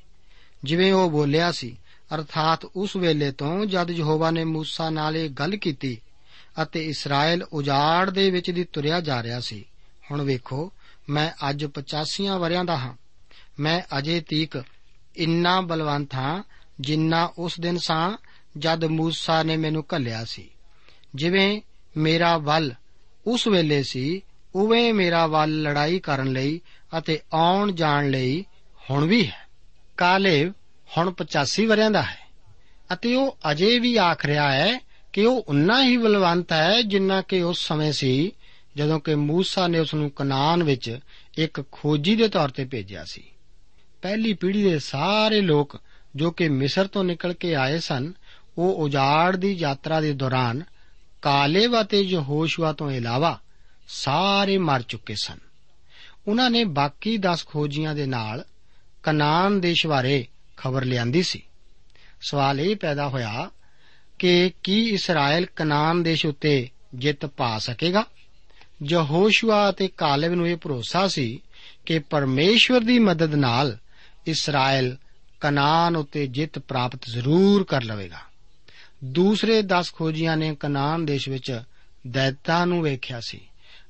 ਜਿਵੇਂ 0.65 0.93
ਉਹ 0.93 1.11
ਬੋਲਿਆ 1.11 1.53
ਸੀ 1.53 1.77
ਅਰਥਾਤ 2.15 2.65
ਉਸ 2.65 2.97
ਵੇਲੇ 2.97 3.33
ਤੋਂ 3.33 3.67
ਜਦ 3.67 3.91
ਯਹੋਵਾ 3.91 4.31
ਨੇ 4.31 4.45
موسی 4.45 4.91
ਨਾਲ 4.91 5.17
ਇਹ 5.17 5.31
ਗੱਲ 5.31 5.57
ਕੀਤੀ 5.57 6.01
ਅਤੇ 6.63 6.87
ਇਸਰਾਇਲ 6.87 7.43
ਉਜਾੜ 7.43 8.11
ਦੇ 8.11 8.31
ਵਿੱਚ 8.31 8.51
ਦੀ 8.51 8.65
ਤੁਰਿਆ 8.65 9.01
ਜਾ 9.01 9.23
ਰਿਹਾ 9.23 9.41
ਸੀ 9.41 9.65
ਹੁਣ 10.11 10.23
ਵੇਖੋ 10.23 10.73
ਮੈਂ 11.09 11.51
ਅੱਜ 11.51 11.65
85 11.65 12.39
ਵਰਿਆਂ 12.39 12.65
ਦਾ 12.65 12.77
ਹਾਂ 12.77 12.95
ਮੈਂ 13.61 13.99
ਅਜੇ 13.99 14.21
ਤੀਕ 14.21 14.63
ਇੰਨਾ 15.17 15.61
ਬਲਵੰਤ 15.61 16.15
ਹਾਂ 16.15 16.43
ਜਿੰਨਾ 16.81 17.33
ਉਸ 17.39 17.61
ਦਿਨ 17.61 17.79
ਸਾਂ 17.79 18.19
ਜਦ 18.58 18.84
ਮੂਸਾ 18.84 19.44
ਨੇ 19.44 19.58
ਮੈਨੂੰ 19.58 19.84
ਕੱਲਿਆ 19.84 20.26
ਸੀ। 20.26 20.50
ਜਿਵੇਂ 21.16 21.62
ਮੇਰਾ 21.98 22.38
ਵੱਲ 22.38 22.74
ਉਸ 23.28 23.48
ਵੇਲੇ 23.48 23.84
ਸੀ, 23.84 24.22
ਉਵੇਂ 24.56 24.94
ਮੇਰਾ 24.94 25.28
ਵੱਲ 25.28 25.62
ਲੜਾਈ 25.62 26.00
ਕਰਨ 26.00 26.34
ਲਈ 26.34 26.62
ਅਤੇ 26.98 27.20
ਆਉਣ 27.34 27.72
ਜਾਣ 27.72 28.10
ਲਈ 28.10 28.46
ਹੁਣ 28.90 29.06
ਵੀ 29.06 29.28
ਹੈ। 29.28 29.48
ਕਾਲੇਵ 29.98 30.54
ਹੁਣ 30.98 31.12
85 31.12 31.66
ਵਰਿਆਂ 31.66 31.92
ਦਾ 31.92 32.02
ਹੈ 32.02 32.18
ਅਤੇ 32.94 33.16
ਉਹ 33.16 33.38
ਅਜੇ 33.52 33.80
ਵੀ 33.80 33.98
ਆਖ 33.98 34.26
ਰਿਹਾ 34.26 34.52
ਹੈ 34.52 34.80
ਕਿ 35.14 35.26
ਉਹ 35.26 35.46
ਉਨਾ 35.48 35.84
ਹੀ 35.84 35.98
ਬਲਵੰਤ 35.98 36.54
ਹੈ 36.54 36.82
ਜਿੰਨਾ 36.82 37.22
ਕਿ 37.22 37.42
ਉਸ 37.42 37.68
ਸਮੇਂ 37.68 37.92
ਸੀ, 37.92 38.32
ਜਦੋਂ 38.76 39.00
ਕਿ 39.00 39.16
ਮੂਸਾ 39.16 39.68
ਨੇ 39.68 39.80
ਉਸ 39.80 39.94
ਨੂੰ 39.94 40.12
ਕਨਾਨ 40.12 40.64
ਵਿੱਚ 40.64 41.00
ਇੱਕ 41.38 41.64
ਖੋਜੀ 41.72 42.16
ਦੇ 42.16 42.28
ਤੌਰ 42.28 42.50
ਤੇ 42.50 42.66
ਭੇਜਿਆ 42.66 43.06
ਸੀ। 43.06 43.24
ਪਹਿਲੀ 44.02 44.34
ਪੀੜ੍ਹੀ 44.34 44.64
ਦੇ 44.64 44.80
ਸਾਰੇ 44.80 45.42
ਲੋਕ 45.42 45.82
ਜੋ 46.16 46.32
ਕਿ 46.32 46.50
ਮਿਸਰ 46.50 46.88
ਤੋਂ 46.88 47.04
ਨਿਕਲ 47.04 47.34
ਕੇ 47.34 47.56
ਆਏ 47.56 47.80
ਸਨ 47.80 48.14
ਉਹ 48.58 48.76
ਉਜਾੜ 48.76 49.36
ਦੀ 49.36 49.54
ਯਾਤਰਾ 49.54 50.02
ਦੇ 50.02 50.14
ਦੌਰਾਨ 50.14 50.64
ਕਾਲੇਬ 51.22 51.82
ਅਤੇ 51.82 52.02
ਯਹੋਸ਼ੂਆ 52.02 52.74
ਤੋਂ 52.74 52.92
ਇਲਾਵਾ 52.92 53.40
ਸਾਰੇ 53.88 54.58
ਮਰ 54.58 54.82
ਚੁੱਕੇ 54.82 55.16
ਸਨ। 55.16 55.38
ਉਹਨਾਂ 56.28 56.50
ਨੇ 56.50 56.64
ਬਾਕੀ 56.64 57.18
10 57.18 57.46
ਖੋਜੀਆਂ 57.46 57.96
ਦੇ 57.96 58.06
ਨਾਲ 58.06 58.46
ਕਨਾਨ 59.04 59.62
ਦੇਸ਼ 59.62 59.88
ਬਾਰੇ 59.88 60.28
ਖਬਰ 60.58 60.86
ਲਿਆਂਦੀ 60.86 61.24
ਸੀ। 61.24 61.42
ਸਵਾਲ 62.22 62.62
ਇਹ 62.62 62.76
ਪੈਦਾ 62.76 63.08
ਹੋਇਆ 63.08 63.50
ਕਿ 64.20 64.52
ਕੀ 64.64 64.90
ਇਸਰਾਇਲ 64.90 65.46
ਕਨਾਨ 65.46 66.04
ਦੇਸ਼ 66.04 66.26
ਉੱਤੇ 66.26 66.70
ਜਿੱਤ 66.96 67.26
ਪਾ 67.26 67.60
ਸਕੇਗਾ? 67.60 68.06
ਯਹੋਸ਼ੂਆ 68.84 69.70
ਅਤੇ 69.70 69.88
ਕਾਲੇਬ 69.88 70.34
ਨੂੰ 70.34 70.48
ਇਹ 70.48 70.58
ਭਰੋਸਾ 70.58 71.08
ਸੀ 71.08 71.42
ਕਿ 71.86 72.00
ਪਰਮੇਸ਼ਵਰ 72.00 72.82
ਦੀ 72.82 73.00
ਮਦਦ 73.00 73.36
ਨਾਲ 73.36 73.78
ਇਸਰਾਇਲ 74.28 74.98
ਕਨਾਨ 75.40 75.96
ਉੱਤੇ 75.96 76.28
ਜਿੱਤ 76.28 76.60
ਪ੍ਰਾਪਤ 76.60 77.06
ਜ਼ਰੂਰ 77.06 77.64
ਕਰ 77.64 77.84
ਲਵੇਗਾ। 77.84 78.33
ਦੂਸਰੇ 79.04 79.62
10 79.62 79.94
ਖੋਜੀਆਂ 79.94 80.38
ਨੇ 80.38 80.56
ਕਨਾਨ 80.60 81.06
ਦੇਸ਼ 81.06 81.30
ਵਿੱਚ 81.30 81.62
ਦੈਤਾਂ 82.08 82.68
ਨੂੰ 82.68 82.82
ਵੇਖਿਆ 82.82 83.20
ਸੀ 83.20 83.42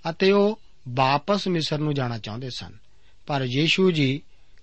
ਅਤੇ 0.09 0.31
ਉਹ 0.31 0.59
ਵਾਪਸ 0.89 1.47
ਮਿਸਰ 1.47 1.77
ਨੂੰ 1.77 1.93
ਜਾਣਾ 1.93 2.17
ਚਾਹੁੰਦੇ 2.17 2.49
ਸਨ। 2.49 2.71
ਪਰ 3.27 3.47
ਯੀਸ਼ੂ 3.55 3.91
ਜੀ 3.91 4.21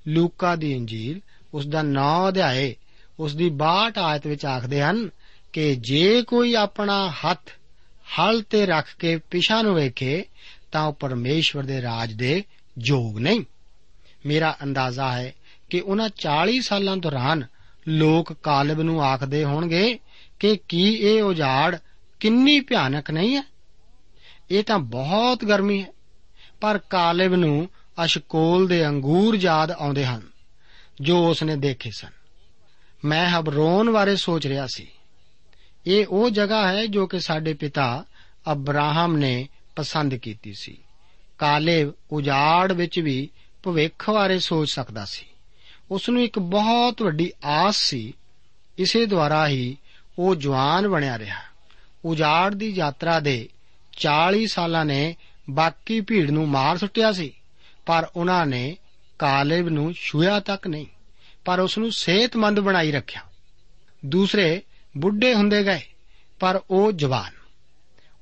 ਲੂਕਾ 0.08 0.56
ਦੀ 0.56 0.72
ਇੰਜੀਲ, 0.72 1.20
ਉਸ 1.54 1.66
ਦਾ 1.66 1.82
9 1.82 2.28
ਅਧਿਆਏ, 2.28 2.76
ਉਸ 3.20 3.34
ਦੀ 3.34 3.50
62 3.50 3.98
ਆਇਤ 3.98 4.26
ਵਿੱਚ 4.26 4.46
ਆਖਦੇ 4.46 4.82
ਹਨ 4.82 5.10
ਕਿ 5.52 5.76
ਜੇ 5.76 6.22
ਕੋਈ 6.22 6.54
ਆਪਣਾ 6.54 7.10
ਹੱਥ 7.10 7.50
ਹਲ 8.20 8.42
ਤੇ 8.42 8.66
ਰੱਖ 8.66 8.86
ਕੇ 8.98 9.16
ਪਿਛਾ 9.16 9.62
ਨੂੰ 9.62 9.74
ਵੇਖੇ, 9.74 10.24
ਤਾਂ 10.72 10.82
ਉਹ 10.82 10.92
ਪਰਮੇਸ਼ਵਰ 10.92 11.62
ਦੇ 11.62 11.82
ਰਾਜ 11.82 12.12
ਦੇ 12.12 12.44
ਯੋਗ 12.84 13.18
ਨਹੀਂ। 13.18 13.44
ਮੇਰਾ 14.26 14.56
ਅੰਦਾਜ਼ਾ 14.62 15.12
ਹੈ 15.12 15.34
ਕਿ 15.70 15.80
ਉਹਨਾਂ 15.80 16.08
40 16.08 16.60
ਸਾਲਾਂ 16.60 16.96
ਦੌਰਾਨ 16.96 17.44
ਲੋਕ 17.88 18.32
ਕਾਲਬ 18.32 18.80
ਨੂੰ 18.80 19.04
ਆਖਦੇ 19.04 19.44
ਹੋਣਗੇ 19.44 19.98
ਕਿ 20.40 20.58
ਕੀ 20.68 20.94
ਇਹ 20.94 21.22
ਉਜਾੜ 21.22 21.78
ਕਿੰਨੀ 22.20 22.60
ਭਿਆਨਕ 22.60 23.10
ਨਹੀਂ 23.10 23.36
ਹੈ? 23.36 23.42
ਇਹ 24.50 24.64
ਤਾਂ 24.64 24.78
ਬਹੁਤ 24.78 25.44
ਗਰਮੀ 25.44 25.82
ਹੈ। 25.82 25.92
ਪਰ 26.60 26.78
ਕਾਲਬ 26.78 27.34
ਨੂੰ 27.34 27.68
ਅਸ਼ਕੋਲ 28.04 28.68
ਦੇ 28.68 28.86
ਅੰਗੂਰ 28.86 29.34
ਯਾਦ 29.34 29.70
ਆਉਂਦੇ 29.70 30.06
ਹਨ, 30.06 30.22
ਜੋ 31.00 31.30
ਉਸਨੇ 31.30 31.56
ਦੇਖੇ 31.56 31.90
ਸਨ। 31.90 32.10
ਮੈਂ 33.04 33.28
ਹਬਰੋਨ 33.28 33.90
ਬਾਰੇ 33.90 34.16
ਸੋਚ 34.16 34.46
ਰਿਹਾ 34.46 34.66
ਸੀ। 34.74 34.86
ਇਹ 35.86 36.06
ਉਹ 36.10 36.30
ਜਗ੍ਹਾ 36.30 36.72
ਹੈ 36.72 36.86
ਜੋ 36.86 37.06
ਕਿ 37.06 37.20
ਸਾਡੇ 37.20 37.54
ਪਿਤਾ 37.54 38.04
ਅਬਰਾਹਮ 38.52 39.16
ਨੇ 39.16 39.48
ਪਸੰਦ 39.76 40.14
ਕੀਤੀ 40.14 40.54
ਸੀ। 40.54 40.78
ਕਾਲੇਬ 41.38 41.92
ਉਜਾੜ 42.10 42.72
ਵਿੱਚ 42.72 43.00
ਵੀ 43.00 43.28
ਭਵਿੱਖ 43.62 44.10
ਬਾਰੇ 44.10 44.38
ਸੋਚ 44.38 44.70
ਸਕਦਾ 44.70 45.04
ਸੀ। 45.04 45.26
ਉਸ 45.90 46.08
ਨੂੰ 46.08 46.22
ਇੱਕ 46.22 46.38
ਬਹੁਤ 46.38 47.02
ਵੱਡੀ 47.02 47.32
ਆਸ 47.44 47.76
ਸੀ। 47.76 48.12
ਇਸੇ 48.78 49.06
ਦੁਆਰਾ 49.06 49.48
ਹੀ 49.48 49.76
ਉਹ 50.20 50.34
ਜਵਾਨ 50.34 50.88
ਬਣਿਆ 50.88 51.18
ਰਿਹਾ। 51.18 51.36
ਉਜਾੜ 52.04 52.54
ਦੀ 52.54 52.68
ਯਾਤਰਾ 52.68 53.20
ਦੇ 53.20 53.48
40 53.92 54.46
ਸਾਲਾਂ 54.46 54.84
ਨੇ 54.84 55.16
ਬਾਕੀ 55.50 56.00
ਭੀੜ 56.00 56.30
ਨੂੰ 56.30 56.48
ਮਾਰ 56.48 56.76
ਸੁੱਟਿਆ 56.76 57.12
ਸੀ, 57.12 57.32
ਪਰ 57.86 58.08
ਉਹਨਾਂ 58.16 58.46
ਨੇ 58.46 58.76
ਕਾਲੇਬ 59.18 59.68
ਨੂੰ 59.68 59.92
ਛੂਇਆ 59.92 60.40
ਤੱਕ 60.40 60.66
ਨਹੀਂ, 60.66 60.86
ਪਰ 61.44 61.60
ਉਸ 61.60 61.78
ਨੂੰ 61.78 61.92
ਸਿਹਤਮੰਦ 61.92 62.60
ਬਣਾਈ 62.60 62.92
ਰੱਖਿਆ। 62.92 63.22
ਦੂਸਰੇ 64.06 64.62
ਬੁੱਢੇ 64.96 65.34
ਹੁੰਦੇ 65.34 65.62
ਗਏ, 65.64 65.80
ਪਰ 66.40 66.60
ਉਹ 66.70 66.92
ਜਵਾਨ। 66.92 67.32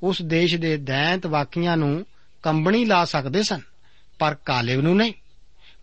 ਉਸ 0.03 0.23
ਦੇਸ਼ 0.23 0.55
ਦੇ 0.55 0.77
ਦੈਂਤ 0.77 1.27
ਵਾਕੀਆਂ 1.27 1.77
ਨੂੰ 1.77 2.07
ਕੰਬਣੀ 2.43 2.85
ਲਾ 2.85 3.05
ਸਕਦੇ 3.05 3.43
ਸਨ, 3.43 3.61
ਪਰ 4.19 4.35
ਕਾਲੇਬ 4.35 4.81
ਨੂੰ 4.81 4.97
ਨਹੀਂ, 4.97 5.13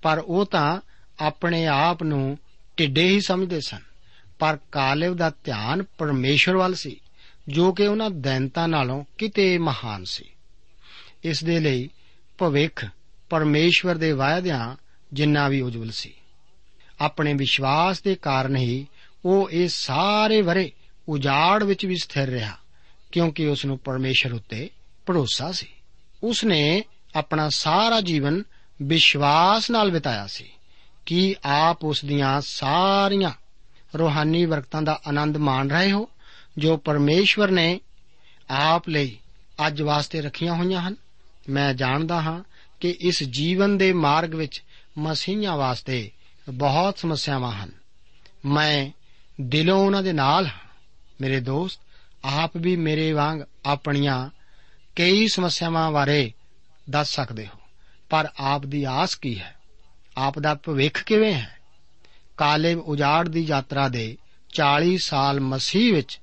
ਪਰ 0.01 0.23
ਉਹ 0.25 0.45
ਤਾਂ 0.45 0.81
ਆਪਣੇ 1.19 1.65
ਆਪ 1.65 2.03
ਨੂੰ 2.03 2.37
ਢਿੱਡੇ 2.77 3.07
ਹੀ 3.07 3.21
ਸਮਝਦੇ 3.21 3.61
ਸਨ। 3.61 3.94
ਪਰ 4.39 4.57
ਕਾਲੇਬ 4.71 5.13
ਦਾ 5.13 5.29
ਧਿਆਨ 5.29 5.83
ਪਰਮੇਸ਼ਰ 5.83 6.57
ਵੱਲ 6.57 6.73
ਸੀ, 6.73 6.99
ਜੋ 7.47 7.71
ਕਿ 7.71 7.87
ਉਹਨਾਂ 7.87 8.09
ਦੈਂਤਾਂ 8.09 8.67
ਨਾਲੋਂ 8.67 9.03
ਕਿਤੇ 9.17 9.57
ਮਹਾਨ 9.57 10.03
ਸੀ। 10.03 10.25
ਇਸ 11.23 11.43
ਦੇ 11.43 11.59
ਲਈ 11.59 11.89
ਭਵਿੱਖ 12.37 12.85
ਪਰਮੇਸ਼ਵਰ 13.29 13.95
ਦੇ 13.95 14.11
ਵਾਅਦਿਆਂ 14.11 14.75
ਜਿੰਨਾ 15.13 15.47
ਵੀ 15.47 15.61
ਉਜਵਲ 15.61 15.91
ਸੀ। 15.91 16.13
ਆਪਣੇ 17.01 17.33
ਵਿਸ਼ਵਾਸ 17.33 18.01
ਦੇ 18.01 18.15
ਕਾਰਨ 18.15 18.55
ਹੀ 18.55 18.87
ਉਹ 19.25 19.49
ਇਹ 19.49 19.67
ਸਾਰੇ 19.67 20.41
ਵਰੇ 20.41 20.71
ਉਜਾੜ 21.09 21.63
ਵਿੱਚ 21.63 21.85
ਵੀ 21.85 21.95
ਸਥਿਰ 21.95 22.29
ਰਿਹਾ, 22.29 22.57
ਕਿਉਂਕਿ 23.11 23.47
ਉਸ 23.47 23.65
ਨੂੰ 23.65 23.79
ਪਰਮੇਸ਼ਰ 23.79 24.33
ਉੱਤੇ 24.33 24.69
ਭਰੋਸਾ 25.05 25.51
ਸੀ। 25.51 25.67
ਉਸ 26.23 26.43
ਨੇ 26.43 26.83
ਆਪਣਾ 27.15 27.49
ਸਾਰਾ 27.55 28.01
ਜੀਵਨ 28.01 28.43
ਵਿਸ਼ਵਾਸ 28.81 29.71
ਨਾਲ 29.71 29.91
ਬਿਤਾਇਆ 29.91 30.27
ਸੀ 30.27 30.45
ਕਿ 31.05 31.35
ਆਪ 31.45 31.83
ਉਸ 31.83 32.05
ਦੀਆਂ 32.05 32.41
ਸਾਰੀਆਂ 32.41 33.31
ਰੋਹਾਨੀ 33.97 34.45
ਬਰਕਤਾਂ 34.45 34.81
ਦਾ 34.81 35.01
ਆਨੰਦ 35.07 35.37
ਮਾਣ 35.37 35.69
ਰਹੇ 35.69 35.91
ਹੋ, 35.91 36.09
ਜੋ 36.57 36.77
ਪਰਮੇਸ਼ਵਰ 36.77 37.51
ਨੇ 37.51 37.79
ਆਪ 38.49 38.89
ਲਈ 38.89 39.17
ਅੱਜ 39.67 39.81
ਵਾਸਤੇ 39.81 40.21
ਰੱਖੀਆਂ 40.21 40.53
ਹੋਈਆਂ 40.53 40.81
ਹਨ। 40.81 40.95
ਮੈਂ 41.49 41.73
ਜਾਣਦਾ 41.73 42.21
ਹਾਂ 42.21 42.43
ਕਿ 42.79 42.97
ਇਸ 42.99 43.23
ਜੀਵਨ 43.23 43.77
ਦੇ 43.77 43.93
ਮਾਰਗ 43.93 44.33
ਵਿੱਚ 44.33 44.63
ਮਸੀਹਾਂ 44.97 45.57
ਵਾਸਤੇ 45.57 46.11
ਬਹੁਤ 46.49 46.97
ਸਮੱਸਿਆਵਾਂ 46.97 47.51
ਹਨ। 47.51 47.71
ਮੈਂ 48.45 48.91
ਦਿਲੋਂ 49.41 49.85
ਉਹਨਾਂ 49.85 50.03
ਦੇ 50.03 50.13
ਨਾਲ 50.13 50.45
ਹਾਂ। 50.45 50.69
ਮੇਰੇ 51.21 51.39
ਦੋਸਤ, 51.39 51.79
ਆਪ 52.25 52.51
ਵੀ 52.57 52.75
ਮੇਰੇ 52.75 53.13
ਵਾਂਗ 53.13 53.39
ਆਪਣੀਆਂ 53.65 54.29
ਕਈ 54.95 55.27
ਸਮੱਸਿਆਵਾਂ 55.27 55.91
ਬਾਰੇ 55.91 56.33
ਦੱਸ 56.89 57.15
ਸਕਦੇ 57.15 57.47
ਹੋ। 57.47 57.59
ਪਰ 58.09 58.27
ਆਪ 58.39 58.65
ਦੀ 58.65 58.83
ਆਸ 58.83 59.15
ਕੀ 59.15 59.39
ਹੈ? 59.39 59.55
ਆਪ 60.17 60.39
ਦਾ 60.39 60.55
ਭਵਿੱਖ 60.55 61.03
ਕਿਵੇਂ 61.03 61.33
ਹੈ? 61.33 61.57
ਕਾਲੇਬ 62.37 62.79
ਉਜਾੜ 62.79 63.29
ਦੀ 63.29 63.41
ਯਾਤਰਾ 63.41 63.89
ਦੇ 63.89 64.17
40 64.53 64.97
ਸਾਲ 64.97 65.39
ਮਸੀਹ 65.39 65.93
ਵਿੱਚ 65.93 66.19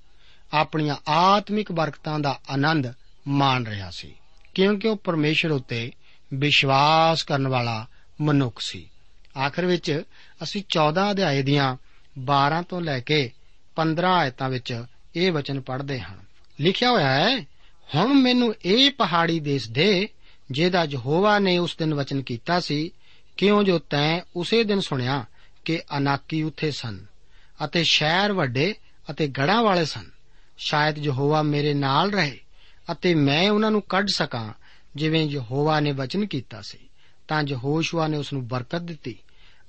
ਆਪਣੀਆਂ 0.53 0.97
ਆਤਮਿਕ 1.09 1.73
ਬਰਕਤਾਂ 1.73 2.19
ਦਾ 2.19 2.41
ਆਨੰਦ 2.51 2.93
ਮਾਣ 3.29 3.65
ਰਿਹਾ 3.65 3.91
ਸੀ। 3.91 4.15
ਕਿਉਂਕਿ 4.55 4.89
ਉਹ 4.89 4.97
ਪਰਮੇਸ਼ਰ 4.97 5.51
ਉੱਤੇ 5.51 5.93
ਵਿਸ਼ਵਾਸ 6.35 7.23
ਕਰਨ 7.23 7.49
ਵਾਲਾ 7.49 7.87
ਮਨੁੱਖ 8.21 8.61
ਸੀ। 8.61 8.91
ਆਖਰ 9.47 9.67
ਵਿੱਚ 9.67 10.03
ਅਸੀਂ 10.43 10.63
14 10.63 11.11
ਅਧਿਆਏ 11.11 11.43
ਦੀਆਂ 11.43 11.77
12 12.19 12.63
ਤੋਂ 12.63 12.81
ਲੈ 12.81 13.01
ਕੇ 13.01 13.31
15 13.77 14.15
ਆਇਤਾਂ 14.15 14.49
ਵਿੱਚ 14.49 14.85
ਇਹ 15.17 15.33
ਵਚਨ 15.33 15.61
ਪੜ੍ਹਦੇ 15.61 16.01
ਹਾਂ। 16.01 16.17
ਲਿਖਿਆ 16.61 16.91
ਹੋਇਆ 16.91 17.13
ਹੈ, 17.13 17.39
ਹੁਣ 17.95 18.15
ਮੈਨੂੰ 18.15 18.55
ਇਹ 18.65 18.91
ਪਹਾੜੀ 18.91 19.41
ਦੇਸ਼ 19.41 19.71
ਦੇ, 19.71 20.09
ਜਿਹਦਾ 20.51 20.85
ਯਹੋਵਾ 20.85 21.39
ਨੇ 21.39 21.59
ਉਸ 21.59 21.77
ਦਿਨ 21.79 21.95
ਵਚਨ 21.95 22.23
ਕੀਤਾ 22.23 22.61
ਸੀ, 22.61 22.91
ਕਿਉਂ 23.37 23.65
ਜੋ 23.65 23.79
ਤੈਂ 23.79 24.21
ਉਸੇ 24.37 24.65
ਦਿਨ 24.65 24.81
ਸੁਣਿਆ 24.81 25.25
ਕਿ 25.65 25.83
ਅਨਾਕੀ 25.97 26.43
ਉੱਥੇ 26.43 26.71
ਸਨ 26.71 27.07
ਅਤੇ 27.65 27.85
ਸ਼ਹਿਰ 27.85 28.33
ਵੱਡੇ 28.33 28.75
ਅਤੇ 29.11 29.29
ਗੜਾਂ 29.29 29.63
ਵਾਲੇ 29.63 29.85
ਸਨ। 29.85 30.11
ਸ਼ਾਇਦ 30.59 30.99
ਯਹੋਵਾ 30.99 31.43
ਮੇਰੇ 31.43 31.75
ਨਾਲ 31.75 32.11
ਰਹੇ 32.11 32.41
ਅਤੇ 32.93 33.15
ਮੈਂ 33.15 33.51
ਉਹਨਾਂ 33.51 33.71
ਨੂੰ 33.71 33.83
ਕੱਢ 33.89 34.09
ਸਕਾਂ, 34.09 34.53
ਜਿਵੇਂ 34.97 35.27
ਯਹੋਵਾ 35.27 35.81
ਨੇ 35.81 35.93
ਵਚਨ 35.93 36.27
ਕੀਤਾ 36.27 36.63
ਸੀ। 36.63 36.79
ਤਾਂ 37.29 37.45
ਯਹੋਸ਼ੂਆ 37.49 38.07
ਨੇ 38.07 38.17
ਉਸ 38.17 38.33
ਨੂੰ 38.33 38.49
ਬਰਕਤ 38.49 38.81
ਦਿੱਤੀ 38.81 39.19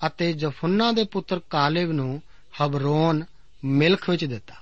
ਅਤੇ 0.07 0.33
ਜਫੁੰਨਾ 0.33 0.91
ਦੇ 0.91 1.03
ਪੁੱਤਰ 1.03 1.39
ਕਾਲੇਬ 1.39 1.91
ਨੂੰ 1.91 2.21
ਹਬਰੋਨ 2.61 3.23
ਮਿਲਖ 3.65 4.09
ਵਿੱਚ 4.09 4.25
ਦਿੱਤਾ। 4.25 4.55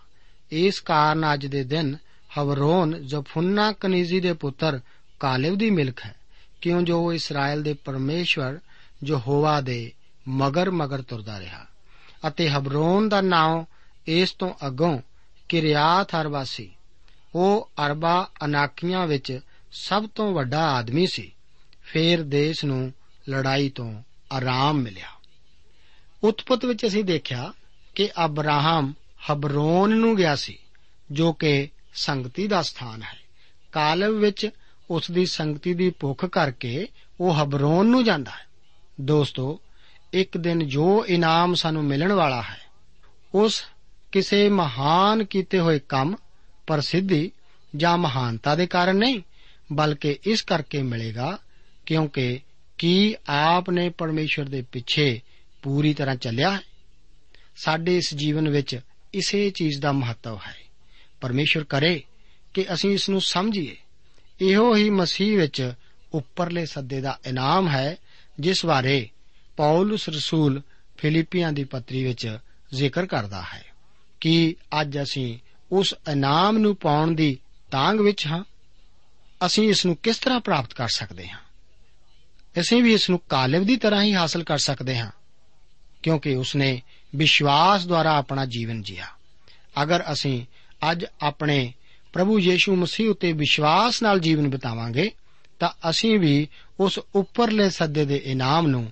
ਇਸ 0.52 0.80
ਕਾਰਨ 0.80 1.34
ਅੱਜ 1.34 1.46
ਦੇ 1.46 1.64
ਦਿਨ 1.64 1.98
ਹਬਰੋਨ 2.38 3.08
ਜਫੁੰਨਾ 3.08 3.72
ਕਨੀਜ਼ੀ 3.72 4.20
ਦੇ 4.20 4.34
ਪੁੱਤਰ 4.34 4.80
ਕਾਲੇਬ 5.20 5.56
ਦੀ 5.56 5.70
ਮਿਲਖ 5.70 6.06
ਹੈ। 6.06 6.16
ਕਿਉਂ 6.62 6.82
ਜੋ 6.82 7.06
ਉਹ 7.06 7.14
ਇਸਰਾਇਲ 7.14 7.64
ਦੇ 7.64 7.74
ਪਰਮੇਸ਼ਵਰ 7.74 8.60
ਯਹੋਵਾ 9.04 9.62
ਦੇ 9.62 9.92
ਮਗਰ 10.28 10.72
ਮਗਰ 10.72 11.02
ਤੁਰਦਾ 11.02 11.40
ਰਿਹਾ 11.40 11.66
ਅਤੇ 12.28 12.50
ਹਬਰੋਨ 12.50 13.10
ਦਾ 13.10 13.22
ਨਾਮ 13.22 13.66
ਇਸ 14.08 14.32
ਤੋਂ 14.32 14.54
ਅੱਗੋਂ 14.68 15.00
ਕਿਰਿਆਤ 15.50 16.16
ਅਰਬਾ 16.16 16.44
ਸੀ 16.44 16.72
ਉਹ 17.36 17.72
ਅਰਬਾ 17.86 18.30
ਅਨਾਕੀਆਂ 18.46 19.08
ਵਿੱਚ 19.08 19.40
ਸਭ 19.72 20.10
ਤੋਂ 20.16 20.34
ਵੱਡਾ 20.34 20.72
ਆਦਮੀ 20.72 21.08
ਸੀ। 21.08 21.32
ਫੇਰ 21.84 22.24
ਦੇਸ਼ 22.24 22.66
ਨੂੰ 22.66 22.94
ਲੜਾਈ 23.30 23.70
ਤੋਂ 23.70 24.04
ਆਰਾਮ 24.32 24.78
ਮਿਲਿਆ। 24.78 25.08
ਉਤਪਤ 26.24 26.66
ਵਿੱਚ 26.66 26.86
ਅਸੀਂ 26.86 27.04
ਦੇਖਿਆ 27.04 27.54
ਕਿ 27.96 28.10
ਅਬਰਾਹਮ 28.26 28.94
ਹਬਰੋਨ 29.32 29.98
ਨੂੰ 29.98 30.16
ਗਿਆ 30.16 30.36
ਸੀ, 30.36 30.58
ਜੋ 31.12 31.34
ਕਿ 31.34 31.70
ਸੰਗਤੀ 31.94 32.48
ਦਾ 32.48 32.62
ਸਥਾਨ 32.62 33.04
ਹੈ। 33.04 33.20
ਕਾਲਬ 33.72 34.14
ਵਿੱਚ 34.14 34.50
ਉਸ 34.90 35.12
ਦੀ 35.12 35.26
ਸੰਗਤੀ 35.26 35.74
ਦੀ 35.74 35.90
ਭੁੱਖ 35.90 36.26
ਕਰਕੇ 36.26 36.88
ਉਹ 37.20 37.34
ਹਬਰੋਨ 37.34 37.86
ਨੂੰ 37.86 38.04
ਜਾਂਦਾ 38.04 38.32
ਹੈ। 38.32 38.48
ਦੋਸਤੋ 39.02 39.60
ਇੱਕ 40.14 40.38
ਦਿਨ 40.38 40.68
ਜੋ 40.68 41.06
ਇਨਾਮ 41.08 41.54
ਸਾਨੂੰ 41.54 41.84
ਮਿਲਣ 41.84 42.12
ਵਾਲਾ 42.12 42.42
ਹੈ, 42.42 42.62
ਉਸ 43.36 43.64
ਕਿਸੇ 44.12 44.50
ਮਹਾਨ 44.50 45.24
ਕੀਤੇ 45.24 45.60
ਹੋਏ 45.60 45.80
ਕੰਮ, 45.80 46.16
ਪ੍ਰਸਿੱਧੀ 46.68 47.32
ਜਾਂ 47.76 47.98
ਮਹਾਨਤਾ 47.98 48.56
ਦੇ 48.56 48.68
ਕਾਰਨ 48.68 48.96
ਨਹੀਂ, 48.96 49.22
ਬਲਕਿ 49.74 50.20
ਇਸ 50.26 50.42
ਕਰਕੇ 50.42 50.82
ਮਿਲੇਗਾ, 50.82 51.38
ਕਿਉਂਕਿ 51.86 52.40
ਕੀ 52.78 53.16
ਆਪ 53.30 53.70
ਨੇ 53.70 53.90
ਪਰਮੇਸ਼ਰ 53.90 54.46
ਦੇ 54.46 54.64
ਪਿੱਛੇ 54.72 55.22
ਪੂਰੀ 55.62 55.94
ਤਰ੍ਹਾਂ 55.94 56.16
ਚੱਲਿਆ 56.16 56.52
ਹੈ? 56.52 56.60
ਸਾਡੇ 57.56 57.98
ਇਸ 57.98 58.14
ਜੀਵਨ 58.14 58.50
ਵਿੱਚ 58.50 58.80
ਇਸੇ 59.14 59.50
ਚੀਜ਼ 59.50 59.82
ਦਾ 59.82 59.92
ਮਹੱਤਵ 59.92 60.40
ਹੈ। 60.48 60.56
ਪਰਮੇਸ਼ਰ 61.22 61.64
ਕਰੇ 61.64 62.04
ਕਿ 62.54 62.66
ਅਸੀਂ 62.74 62.92
ਇਸ 62.92 63.10
ਨੂੰ 63.10 63.22
ਸਮਝੀਏ। 63.22 63.78
ਇਹੋ 64.42 64.76
ਹੀ 64.76 64.90
ਮਸੀਹ 64.90 65.38
ਵਿੱਚ 65.38 65.74
ਉੱਪਰਲੇ 66.14 66.66
ਸੱਦੇ 66.66 67.02
ਦਾ 67.02 67.20
ਇਨਾਮ 67.26 67.70
ਹੈ, 67.70 67.96
ਜਿਸ 68.40 68.66
ਬਾਰੇ 68.66 69.10
ਪੌਲਸ 69.62 70.10
ਰਸੂਲ 70.10 70.62
ਫਿਲੀਪੀਆਂ 70.98 71.52
ਦੀ 71.54 71.64
ਪੱਤਰੀ 71.64 72.04
ਵਿੱਚ 72.04 72.38
ਜ਼ਿਕਰ 72.74 73.06
ਕਰਦਾ 73.06 73.44
ਹੈ 73.54 73.66
ਕਿ 74.22 74.56
ਅੱਜ 74.82 75.02
ਅਸੀਂ 75.02 75.40
ਉਸ 75.72 75.96
ਇਨਾਮ 76.12 76.58
ਨੂੰ 76.58 76.76
ਪਾਉਣ 76.76 77.12
ਦੀ 77.12 77.40
ਤਾਂਗ 77.72 78.00
ਵਿੱਚ 78.00 78.28
ਹਾਂ। 78.28 78.44
ਅਸੀਂ 79.46 79.70
ਇਸ 79.70 79.86
ਨੂੰ 79.86 79.96
ਕਿਸ 79.96 80.18
ਤਰ੍ਹਾਂ 80.18 80.40
ਪ੍ਰਾਪਤ 80.40 80.74
ਕਰ 80.74 80.88
ਸਕਦੇ 80.88 81.30
ਹਾਂ? 81.30 81.40
ਅਸੀਂ 82.60 82.84
ਵੀ 82.84 82.94
ਇਸ 82.94 83.10
ਨੂੰ 83.10 83.22
ਕਾਲਿਬ 83.30 83.64
ਦੀ 83.64 83.76
ਤਰ੍ਹਾਂ 83.76 84.04
ਹੀ 84.04 84.14
ਹਾਸਲ 84.14 84.44
ਕਰ 84.44 84.58
ਸਕਦੇ 84.58 84.98
ਹਾਂ, 84.98 85.12
ਕਿਉਂਕਿ 86.04 86.36
ਉਸਨੇ 86.36 86.82
ਵਿਸ਼ਵਾਸ 87.16 87.88
ਦੁਆਰਾ 87.88 88.18
ਆਪਣਾ 88.18 88.46
ਜੀਵਨ 88.46 88.82
ਜੀਆ। 88.82 89.06
ਅਗਰ 89.84 90.04
ਅਸੀਂ 90.12 90.46
ਅੱਜ 90.92 91.06
ਆਪਣੇ 91.22 91.74
ਪ੍ਰਭੂ 92.14 92.40
ਯੀਸ਼ੂ 92.40 92.76
ਮਸੀਹ 92.76 93.10
ਉਤੇ 93.10 93.32
ਵਿਸ਼ਵਾਸ 93.32 94.02
ਨਾਲ 94.04 94.20
ਜੀਵਨ 94.20 94.50
ਬਿਤਾਵਾਂਗੇ, 94.50 95.12
ਤਾਂ 95.60 95.90
ਅਸੀਂ 95.90 96.20
ਵੀ 96.20 96.48
ਉਸ 96.80 97.00
ਉੱਪਰਲੇ 97.16 97.70
ਸੱਦੇ 97.70 98.06
ਦੇ 98.06 98.16
ਇਨਾਮ 98.16 98.68
ਨੂੰ 98.68 98.92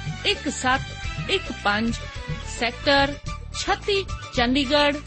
1715 0.25 1.93
sector 2.51 3.15
36 3.55 3.95
Chandigarh 4.35 4.99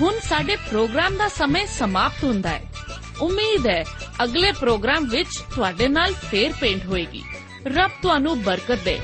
ਹੁਣ 0.00 0.14
ਸਾਡੇ 0.22 0.56
ਪ੍ਰੋਗਰਾਮ 0.56 1.16
ਦਾ 1.16 1.28
ਸਮੇਂ 1.28 1.66
ਸਮਾਪਤ 1.66 2.24
ਹੁੰਦਾ 2.24 2.48
ਹੈ। 2.48 2.62
ਉਮੀਦ 3.20 3.66
ਹੈ 3.66 3.84
ਅਗਲੇ 4.24 4.52
ਪ੍ਰੋਗਰਾਮ 4.52 5.08
ਵਿੱਚ 5.08 5.28
ਤੁਹਾਡੇ 5.54 5.88
ਨਾਲ 5.88 6.14
ਫੇਰ 6.14 6.52
ਪੇਂਟ 6.60 6.86
ਹੋਏਗੀ। 6.86 7.22
ਰੱਬ 7.66 7.90
ਤੁਹਾਨੂੰ 8.02 8.42
ਬਰਕਤ 8.42 8.78
ਦੇ। 8.78 9.00